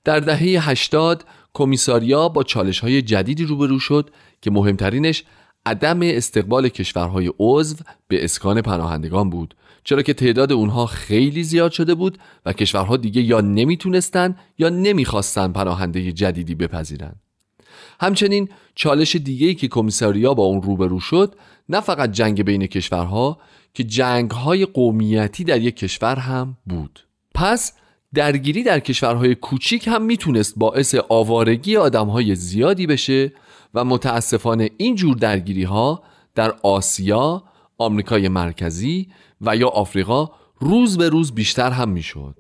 در 0.05 0.21
دهه 0.21 0.71
80 0.71 1.25
کمیساریا 1.55 2.29
با 2.29 2.43
چالش 2.43 2.81
های 2.81 3.03
جدیدی 3.03 3.45
روبرو 3.45 3.79
شد 3.79 4.11
که 4.41 4.51
مهمترینش 4.51 5.25
عدم 5.67 6.01
استقبال 6.03 6.69
کشورهای 6.69 7.33
عضو 7.39 7.77
به 8.09 8.25
اسکان 8.25 8.63
پناهندگان 8.63 9.31
بود 9.31 9.55
چرا 9.85 10.03
که 10.03 10.15
تعداد 10.15 10.53
اونها 10.53 10.87
خیلی 10.87 11.43
زیاد 11.43 11.73
شده 11.73 11.95
بود 11.95 12.19
و 12.47 12.53
کشورها 12.53 12.97
دیگه 12.97 13.23
یا 13.23 13.41
نمی‌تونستن 13.41 14.37
یا 14.59 14.69
نمی‌خواستن 14.69 15.53
پناهنده 15.53 16.13
جدیدی 16.13 16.55
بپذیرن. 16.55 17.15
همچنین 18.01 18.49
چالش 18.75 19.17
دیگه 19.17 19.55
که 19.55 19.69
کمیساریا 19.69 20.35
با 20.35 20.43
اون 20.43 20.63
روبرو 20.63 21.01
شد 21.01 21.35
نه 21.69 21.81
فقط 21.81 22.13
جنگ 22.13 22.43
بین 22.43 22.67
کشورها 22.67 23.39
که 23.75 23.85
جنگهای 23.85 24.67
قومیتی 24.67 25.45
در 25.45 25.61
یک 25.61 25.77
کشور 25.77 26.17
هم 26.17 26.57
بود. 26.67 27.01
پس 27.35 27.73
درگیری 28.15 28.63
در 28.63 28.81
کشورهای 28.81 29.35
کوچیک 29.35 29.89
هم 29.89 30.03
می‌تونست 30.03 30.55
باعث 30.57 30.95
آوارگی 31.09 31.77
آدمهای 31.77 32.35
زیادی 32.35 32.87
بشه 32.87 33.33
و 33.75 33.85
متاسفانه 33.85 34.71
این 34.77 34.95
جور 34.95 35.17
درگیری 35.17 35.63
ها 35.63 36.03
در 36.35 36.55
آسیا، 36.63 37.43
آمریکای 37.79 38.29
مرکزی 38.29 39.09
و 39.41 39.57
یا 39.57 39.69
آفریقا 39.69 40.31
روز 40.61 40.99
به 40.99 41.09
روز 41.09 41.33
بیشتر 41.33 41.71
هم 41.71 41.89
می‌شد. 41.89 42.35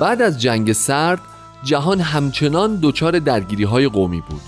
بعد 0.00 0.22
از 0.22 0.40
جنگ 0.40 0.72
سرد 0.72 1.20
جهان 1.64 2.00
همچنان 2.00 2.78
دچار 2.82 3.18
درگیری 3.18 3.64
های 3.64 3.88
قومی 3.88 4.20
بود 4.20 4.40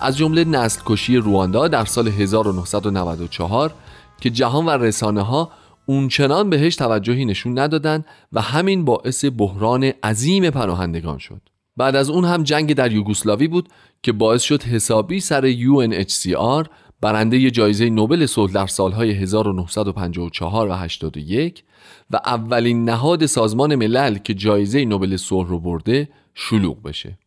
از 0.00 0.16
جمله 0.16 0.44
نسل 0.44 0.80
کشی 0.86 1.16
رواندا 1.16 1.68
در 1.68 1.84
سال 1.84 2.08
1994 2.08 3.74
که 4.20 4.30
جهان 4.30 4.66
و 4.66 4.70
رسانه 4.70 5.22
ها 5.22 5.50
اونچنان 5.88 6.50
بهش 6.50 6.76
توجهی 6.76 7.24
نشون 7.24 7.58
ندادن 7.58 8.04
و 8.32 8.40
همین 8.40 8.84
باعث 8.84 9.24
بحران 9.36 9.84
عظیم 10.02 10.50
پناهندگان 10.50 11.18
شد. 11.18 11.40
بعد 11.76 11.96
از 11.96 12.10
اون 12.10 12.24
هم 12.24 12.42
جنگ 12.42 12.74
در 12.74 12.92
یوگسلاوی 12.92 13.48
بود 13.48 13.68
که 14.02 14.12
باعث 14.12 14.42
شد 14.42 14.62
حسابی 14.62 15.20
سر 15.20 15.52
UNHCR 15.52 16.68
برنده 17.00 17.50
جایزه 17.50 17.90
نوبل 17.90 18.26
صلح 18.26 18.52
در 18.52 18.66
سالهای 18.66 19.10
1954 19.10 20.68
و 20.68 20.72
81 20.72 21.64
و 22.10 22.16
اولین 22.26 22.84
نهاد 22.84 23.26
سازمان 23.26 23.74
ملل 23.74 24.18
که 24.18 24.34
جایزه 24.34 24.84
نوبل 24.84 25.16
صلح 25.16 25.48
رو 25.48 25.60
برده 25.60 26.08
شلوغ 26.34 26.82
بشه. 26.82 27.18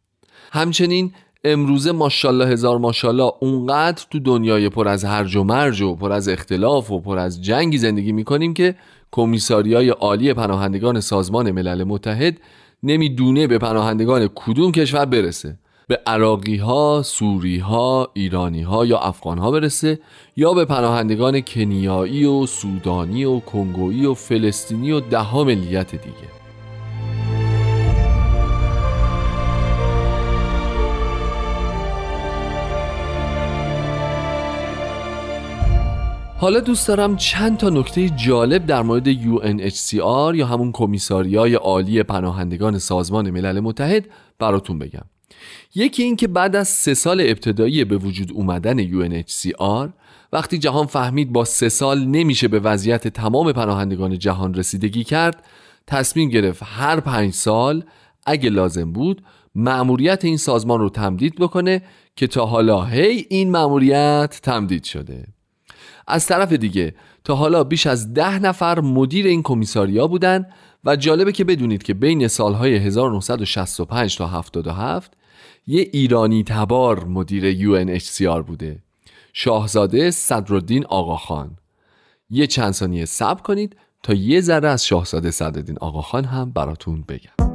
همچنین 0.51 1.13
امروزه 1.43 1.91
ماشاءالله 1.91 2.47
هزار 2.47 2.77
ماشاءالله 2.77 3.31
اونقدر 3.39 4.05
تو 4.11 4.19
دنیای 4.19 4.69
پر 4.69 4.87
از 4.87 5.05
هرج 5.05 5.35
و 5.35 5.43
مرج 5.43 5.81
و 5.81 5.95
پر 5.95 6.11
از 6.11 6.29
اختلاف 6.29 6.91
و 6.91 6.99
پر 6.99 7.17
از 7.17 7.43
جنگی 7.43 7.77
زندگی 7.77 8.11
می‌کنیم 8.11 8.53
که 8.53 8.75
کمیساریای 9.11 9.89
عالی 9.89 10.33
پناهندگان 10.33 10.99
سازمان 10.99 11.51
ملل 11.51 11.83
متحد 11.83 12.37
نمی‌دونه 12.83 13.47
به 13.47 13.57
پناهندگان 13.57 14.29
کدوم 14.35 14.71
کشور 14.71 15.05
برسه. 15.05 15.57
به 15.87 15.99
عراقی 16.07 16.57
ها، 16.57 17.01
سوری 17.05 17.57
ها، 17.57 18.09
ایرانی 18.13 18.61
ها 18.61 18.85
یا 18.85 18.97
افغان 18.97 19.37
ها 19.37 19.51
برسه 19.51 19.99
یا 20.35 20.53
به 20.53 20.65
پناهندگان 20.65 21.41
کنیایی 21.41 22.25
و 22.25 22.45
سودانی 22.45 23.25
و 23.25 23.39
کنگویی 23.39 24.05
و 24.05 24.13
فلسطینی 24.13 24.91
و 24.91 24.99
ده 24.99 25.37
ملیت 25.37 25.91
دیگه. 25.91 26.40
حالا 36.41 36.59
دوست 36.59 36.87
دارم 36.87 37.15
چند 37.15 37.57
تا 37.57 37.69
نکته 37.69 38.09
جالب 38.09 38.65
در 38.65 38.81
مورد 38.81 39.13
UNHCR 39.13 40.35
یا 40.35 40.45
همون 40.45 40.71
کمیساریای 40.71 41.53
عالی 41.53 42.03
پناهندگان 42.03 42.79
سازمان 42.79 43.29
ملل 43.31 43.59
متحد 43.59 44.05
براتون 44.39 44.79
بگم. 44.79 45.01
یکی 45.75 46.03
این 46.03 46.15
که 46.15 46.27
بعد 46.27 46.55
از 46.55 46.67
سه 46.67 46.93
سال 46.93 47.21
ابتدایی 47.21 47.83
به 47.83 47.97
وجود 47.97 48.31
اومدن 48.31 48.87
UNHCR 48.87 49.89
وقتی 50.33 50.57
جهان 50.57 50.85
فهمید 50.85 51.33
با 51.33 51.45
سه 51.45 51.69
سال 51.69 52.05
نمیشه 52.05 52.47
به 52.47 52.59
وضعیت 52.59 53.07
تمام 53.07 53.51
پناهندگان 53.51 54.19
جهان 54.19 54.53
رسیدگی 54.53 55.03
کرد 55.03 55.45
تصمیم 55.87 56.29
گرفت 56.29 56.63
هر 56.65 56.99
پنج 56.99 57.33
سال 57.33 57.83
اگه 58.25 58.49
لازم 58.49 58.91
بود 58.91 59.23
مأموریت 59.55 60.25
این 60.25 60.37
سازمان 60.37 60.79
رو 60.79 60.89
تمدید 60.89 61.35
بکنه 61.35 61.81
که 62.15 62.27
تا 62.27 62.45
حالا 62.45 62.83
هی 62.83 63.25
این 63.29 63.51
مأموریت 63.51 64.39
تمدید 64.43 64.83
شده. 64.83 65.40
از 66.11 66.25
طرف 66.25 66.53
دیگه 66.53 66.93
تا 67.23 67.35
حالا 67.35 67.63
بیش 67.63 67.87
از 67.87 68.13
ده 68.13 68.39
نفر 68.39 68.79
مدیر 68.79 69.25
این 69.25 69.43
کمیساریا 69.43 70.07
بودن 70.07 70.45
و 70.85 70.95
جالبه 70.95 71.31
که 71.31 71.43
بدونید 71.43 71.83
که 71.83 71.93
بین 71.93 72.27
سالهای 72.27 72.75
1965 72.75 74.17
تا 74.17 74.27
77 74.27 75.13
یه 75.67 75.89
ایرانی 75.93 76.43
تبار 76.43 77.05
مدیر 77.05 77.53
UNHCR 77.53 78.41
بوده. 78.47 78.79
شاهزاده 79.33 80.11
صدرالدین 80.11 80.85
آقاخان. 80.85 81.57
یه 82.29 82.47
چند 82.47 82.71
ثانیه 82.71 83.05
صبر 83.05 83.41
کنید 83.41 83.75
تا 84.03 84.13
یه 84.13 84.41
ذره 84.41 84.69
از 84.69 84.85
شاهزاده 84.85 85.31
صدرالدین 85.31 85.77
آقاخان 85.81 86.25
هم 86.25 86.51
براتون 86.51 87.03
بگم. 87.07 87.50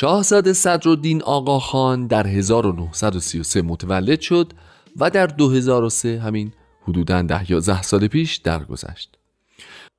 شاهزاده 0.00 0.52
صدرالدین 0.52 1.22
آقاخان 1.22 2.06
در 2.06 2.26
1933 2.26 3.62
متولد 3.62 4.20
شد 4.20 4.52
و 4.96 5.10
در 5.10 5.26
2003 5.26 6.20
همین 6.20 6.52
حدوداً 6.82 7.22
ده 7.22 7.50
یازده 7.50 7.82
سال 7.82 8.06
پیش 8.06 8.36
درگذشت. 8.36 9.16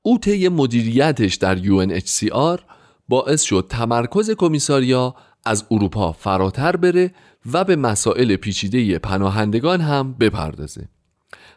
او 0.02 0.18
طی 0.18 0.48
مدیریتش 0.48 1.34
در 1.34 1.58
UNHCR 1.58 2.60
باعث 3.08 3.42
شد 3.42 3.66
تمرکز 3.68 4.30
کمیساریا 4.30 5.14
از 5.44 5.64
اروپا 5.70 6.12
فراتر 6.12 6.76
بره 6.76 7.14
و 7.52 7.64
به 7.64 7.76
مسائل 7.76 8.36
پیچیده 8.36 8.98
پناهندگان 8.98 9.80
هم 9.80 10.12
بپردازه. 10.12 10.88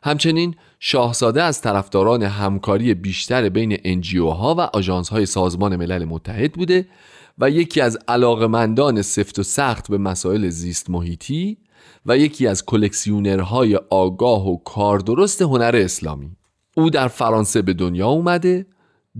همچنین 0.03 0.55
شاهزاده 0.79 1.43
از 1.43 1.61
طرفداران 1.61 2.23
همکاری 2.23 2.93
بیشتر 2.93 3.49
بین 3.49 3.77
انجیو 3.83 4.29
ها 4.29 4.55
و 4.55 4.61
آژانس 4.61 5.09
های 5.09 5.25
سازمان 5.25 5.75
ملل 5.75 6.05
متحد 6.05 6.53
بوده 6.53 6.85
و 7.37 7.49
یکی 7.49 7.81
از 7.81 7.97
علاقمندان 8.07 9.01
سفت 9.01 9.39
و 9.39 9.43
سخت 9.43 9.91
به 9.91 9.97
مسائل 9.97 10.49
زیست 10.49 10.89
محیطی 10.89 11.57
و 12.05 12.17
یکی 12.17 12.47
از 12.47 12.65
کلکسیونرهای 12.65 13.79
آگاه 13.89 14.47
و 14.47 14.57
کاردرست 14.57 15.41
هنر 15.41 15.75
اسلامی. 15.75 16.31
او 16.77 16.89
در 16.89 17.07
فرانسه 17.07 17.61
به 17.61 17.73
دنیا 17.73 18.07
اومده 18.07 18.65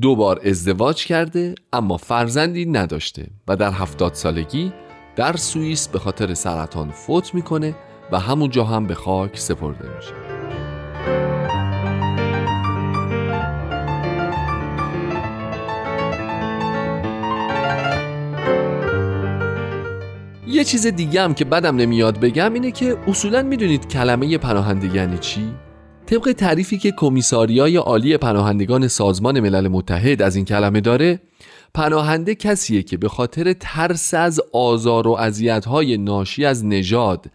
دو 0.01 0.15
بار 0.15 0.41
ازدواج 0.45 1.05
کرده 1.05 1.55
اما 1.73 1.97
فرزندی 1.97 2.65
نداشته 2.65 3.27
و 3.47 3.55
در 3.55 3.71
هفتاد 3.71 4.13
سالگی 4.13 4.73
در 5.15 5.35
سوئیس 5.35 5.87
به 5.87 5.99
خاطر 5.99 6.33
سرطان 6.33 6.91
فوت 6.91 7.35
می‌کنه 7.35 7.75
و 8.11 8.19
همونجا 8.19 8.63
هم 8.63 8.87
به 8.87 8.95
خاک 8.95 9.37
سپرده 9.37 9.95
میشه. 9.95 10.13
یه 20.53 20.63
چیز 20.63 20.87
دیگه 20.87 21.21
هم 21.21 21.33
که 21.33 21.45
بدم 21.45 21.75
نمیاد 21.75 22.19
بگم 22.19 22.53
اینه 22.53 22.71
که 22.71 22.97
اصولا 23.07 23.41
می‌دونید 23.41 23.87
کلمه 23.87 24.37
پناهنده 24.37 24.95
یعنی 24.95 25.17
چی؟ 25.17 25.53
طبق 26.05 26.31
تعریفی 26.31 26.77
که 26.77 26.91
کمیساریای 26.91 27.75
عالی 27.75 28.17
پناهندگان 28.17 28.87
سازمان 28.87 29.39
ملل 29.39 29.67
متحد 29.67 30.21
از 30.21 30.35
این 30.35 30.45
کلمه 30.45 30.81
داره 30.81 31.21
پناهنده 31.73 32.35
کسیه 32.35 32.83
که 32.83 32.97
به 32.97 33.09
خاطر 33.09 33.53
ترس 33.53 34.13
از 34.13 34.41
آزار 34.53 35.07
و 35.07 35.11
اذیت‌های 35.11 35.97
ناشی 35.97 36.45
از 36.45 36.65
نژاد، 36.65 37.25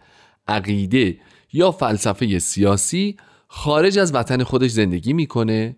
عقیده 0.47 1.17
یا 1.53 1.71
فلسفه 1.71 2.39
سیاسی 2.39 3.17
خارج 3.47 3.99
از 3.99 4.15
وطن 4.15 4.43
خودش 4.43 4.71
زندگی 4.71 5.13
می‌کنه 5.13 5.75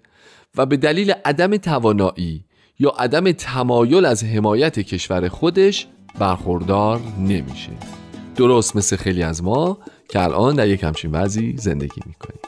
و 0.58 0.66
به 0.66 0.78
دلیل 0.78 1.14
عدم 1.26 1.58
توانایی 1.58 2.46
یا 2.80 2.90
عدم 2.90 3.32
تمایل 3.32 4.06
از 4.06 4.24
حمایت 4.24 4.80
کشور 4.80 5.28
خودش 5.30 5.88
برخوردار 6.20 7.02
نمیشه 7.20 7.72
درست 8.36 8.76
مثل 8.76 8.96
خیلی 8.96 9.24
از 9.24 9.44
ما 9.44 9.78
که 10.10 10.24
الان 10.24 10.56
در 10.56 10.68
یک 10.68 10.84
همچین 10.84 11.12
وضعی 11.12 11.58
زندگی 11.58 12.02
می‌کنیم. 12.06 12.40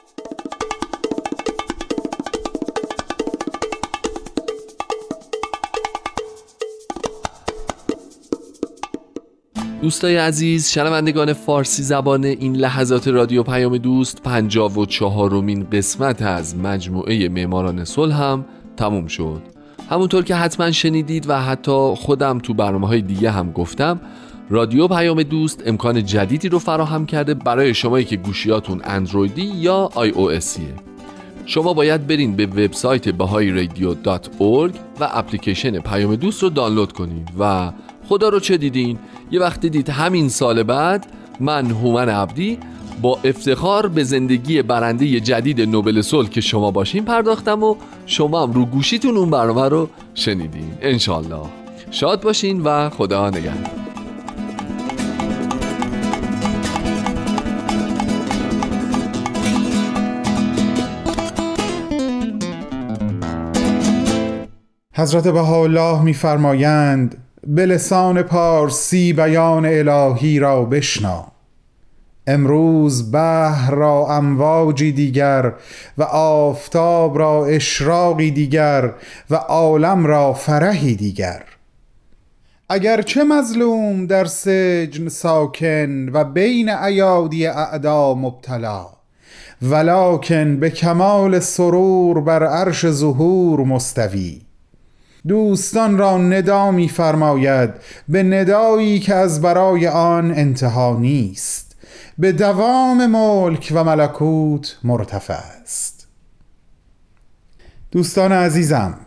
دوستای 9.82 10.16
عزیز 10.16 10.70
شنوندگان 10.70 11.34
فارسی 11.34 11.84
زبان 11.84 12.24
این 12.24 12.56
لحظات 12.56 13.08
رادیو 13.08 13.44
پیام 13.44 13.78
دوست 13.78 14.22
پنجاب 14.24 14.78
و 14.78 14.86
چهارمین 14.86 15.70
قسمت 15.70 16.22
از 16.22 16.58
مجموعه 16.58 17.30
معماران 17.30 17.86
صلح 17.86 18.22
هم 18.22 18.46
تموم 18.78 19.08
شد. 19.08 19.53
همونطور 19.94 20.24
که 20.24 20.36
حتما 20.36 20.72
شنیدید 20.72 21.30
و 21.30 21.42
حتی 21.42 21.94
خودم 21.98 22.40
تو 22.40 22.54
برنامه 22.54 22.88
های 22.88 23.02
دیگه 23.02 23.32
هم 23.32 23.52
گفتم 23.52 24.02
رادیو 24.50 24.88
پیام 24.88 25.24
دوست 25.24 25.64
امکان 25.66 26.06
جدیدی 26.06 26.50
رو 26.50 26.60
فراهم 26.60 27.06
کرده 27.06 27.34
برای 27.34 27.74
شمایی 27.74 28.06
که 28.06 28.16
گوشیاتون 28.16 28.82
اندرویدی 28.84 29.42
یا 29.42 29.90
آی 29.96 30.10
او 30.10 30.32
اسیه. 30.32 30.74
شما 31.46 31.74
باید 31.74 32.08
برین 32.08 32.36
به 32.36 32.46
وبسایت 32.46 33.10
رادیو 33.52 33.96
و 35.00 35.10
اپلیکیشن 35.12 35.80
پیام 35.80 36.16
دوست 36.16 36.44
رو 36.44 36.50
دانلود 36.50 36.94
کنید 36.94 37.30
و 37.40 37.72
خدا 38.10 38.30
رو 38.30 38.40
چه 38.40 38.58
دیدین 38.58 39.00
یه 39.32 39.40
وقت 39.40 39.60
دیدید 39.60 39.90
همین 39.90 40.30
سال 40.30 40.64
بعد 40.64 41.06
من 41.40 41.66
هومن 41.66 42.10
عبدی 42.10 42.60
با 43.02 43.20
افتخار 43.24 43.88
به 43.88 44.04
زندگی 44.04 44.62
برنده 44.62 45.20
جدید 45.20 45.62
نوبل 45.62 46.02
صلح 46.02 46.30
که 46.30 46.42
شما 46.42 46.72
باشین 46.72 47.06
پرداختم 47.06 47.64
و 47.64 47.76
شما 48.06 48.44
هم 48.44 48.54
رو 48.54 48.66
گوشیتون 48.66 49.18
اون 49.18 49.30
برنامه 49.30 49.70
رو 49.70 49.90
شنیدین. 50.14 50.78
انشالله 50.82 51.50
شاد 51.92 52.22
باشین 52.22 52.62
و 52.62 52.90
خدا 52.90 53.30
نگهدار. 53.30 53.84
حضرت 64.96 65.28
بهاءالله 65.28 66.02
میفرمایند 66.02 67.18
به 67.48 67.66
لسان 67.66 68.22
پارسی 68.22 69.14
بیان 69.14 69.66
الهی 69.66 70.40
را 70.40 70.66
بشنا 70.66 71.33
امروز 72.28 73.12
بحر 73.12 73.72
را 73.76 74.08
امواجی 74.10 74.92
دیگر 74.92 75.54
و 75.98 76.04
آفتاب 76.04 77.18
را 77.20 77.46
اشراقی 77.46 78.32
دیگر 78.32 78.94
و 79.30 79.36
عالم 79.36 80.06
را 80.06 80.34
فرحی 80.34 80.96
دیگر. 80.96 81.44
اگرچه 82.70 83.24
مظلوم 83.24 84.08
در 84.08 84.26
سجن 84.26 85.10
ساکن 85.10 86.10
و 86.10 86.24
بین 86.24 86.70
ایادی 86.70 87.48
اعدا 87.48 88.14
مبتلا 88.14 88.88
ولکن 89.62 90.60
به 90.60 90.70
کمال 90.70 91.40
سرور 91.40 92.22
بر 92.22 92.44
عرش 92.44 92.90
ظهور 92.90 93.60
مستوی. 93.60 94.42
دوستان 95.28 95.98
را 95.98 96.18
ندا 96.18 96.72
می 96.72 96.90
فرماید 96.90 97.70
به 98.10 98.24
ندایی 98.24 99.00
که 99.00 99.16
از 99.16 99.42
برای 99.42 99.88
آن 99.88 100.32
انتها 100.32 100.98
نیست. 101.00 101.63
به 102.18 102.32
دوام 102.32 103.06
ملک 103.06 103.72
و 103.76 103.84
ملکوت 103.84 104.78
مرتفع 104.84 105.38
است 105.62 106.08
دوستان 107.92 108.32
عزیزم 108.32 108.98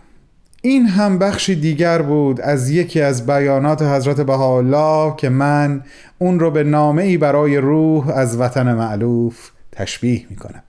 این 0.62 0.86
هم 0.86 1.18
بخشی 1.18 1.54
دیگر 1.54 2.02
بود 2.02 2.40
از 2.40 2.70
یکی 2.70 3.00
از 3.00 3.26
بیانات 3.26 3.82
حضرت 3.82 4.20
بهاءالله 4.20 5.16
که 5.16 5.28
من 5.28 5.84
اون 6.18 6.40
رو 6.40 6.50
به 6.50 6.64
نامه 6.64 7.02
ای 7.02 7.16
برای 7.16 7.57
روح 7.57 8.09
از 8.09 8.40
وطن 8.40 8.72
معلوف 8.72 9.50
تشبیه 9.72 10.26
می 10.30 10.36
کنم 10.36 10.62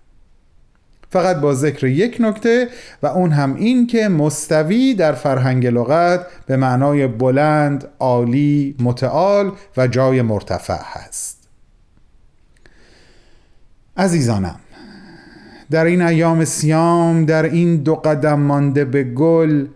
فقط 1.10 1.36
با 1.38 1.54
ذکر 1.54 1.88
یک 1.88 2.18
نکته 2.20 2.68
و 3.04 3.08
اون 3.08 3.32
هم 3.32 3.56
این 3.56 3.88
که 3.88 4.08
مستوی 4.08 4.94
در 4.94 5.14
فرهنگ 5.14 5.68
لغت 5.68 6.26
به 6.46 6.58
معنای 6.58 7.08
بلند، 7.08 7.88
عالی، 8.00 8.76
متعال 8.80 9.52
و 9.78 9.88
جای 9.88 10.22
مرتفع 10.22 10.80
هست. 10.84 11.37
عزیزانم 13.98 14.60
در 15.72 15.86
این 15.86 16.02
ایام 16.02 16.46
سیام 16.46 17.26
در 17.26 17.44
این 17.44 17.78
دو 17.78 17.96
قدم 17.96 18.40
مانده 18.40 18.86
به 18.86 19.04
گل 19.04 19.68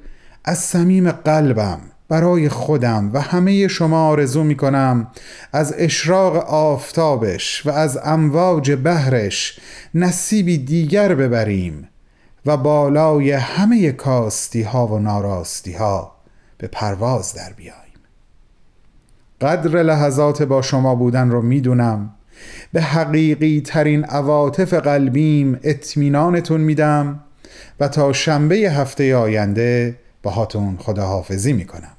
از 0.43 0.57
صمیم 0.59 1.11
قلبم 1.11 1.79
برای 2.09 2.49
خودم 2.49 3.09
و 3.13 3.21
همه 3.21 3.67
شما 3.67 4.07
آرزو 4.07 4.43
می 4.43 4.55
کنم 4.55 5.07
از 5.53 5.75
اشراق 5.77 6.35
آفتابش 6.49 7.65
و 7.65 7.69
از 7.69 7.99
امواج 8.03 8.71
بهرش 8.71 9.59
نصیبی 9.93 10.57
دیگر 10.57 11.15
ببریم 11.15 11.87
و 12.45 12.57
بالای 12.57 13.31
همه 13.31 13.91
کاستی 13.91 14.61
ها 14.61 14.87
و 14.87 14.99
ناراستی 14.99 15.73
ها 15.73 16.15
به 16.57 16.67
پرواز 16.67 17.33
در 17.33 17.53
بیاییم. 17.53 17.81
قدر 19.41 19.83
لحظات 19.83 20.43
با 20.43 20.61
شما 20.61 20.95
بودن 20.95 21.29
رو 21.29 21.41
می‌دونم. 21.41 22.15
به 22.73 22.81
حقیقی 22.81 23.61
ترین 23.61 24.05
عواطف 24.05 24.73
قلبیم 24.73 25.59
اطمینانتون 25.63 26.61
میدم 26.61 27.19
و 27.79 27.87
تا 27.87 28.13
شنبه 28.13 28.55
هفته 28.55 29.15
آینده 29.15 29.97
باهاتون 30.23 30.77
خداحافظی 30.77 31.53
می‌کنم. 31.53 31.95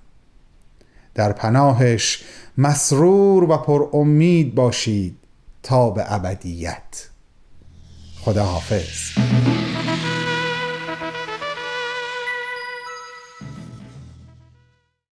در 1.15 1.33
پناهش 1.33 2.25
مسرور 2.59 3.45
و 3.45 3.57
پر 3.57 3.89
امید 3.93 4.55
باشید 4.55 5.17
تا 5.63 5.91
به 5.91 6.13
ابدیت. 6.13 7.09
خدا 8.21 8.45
حافظ 8.45 8.89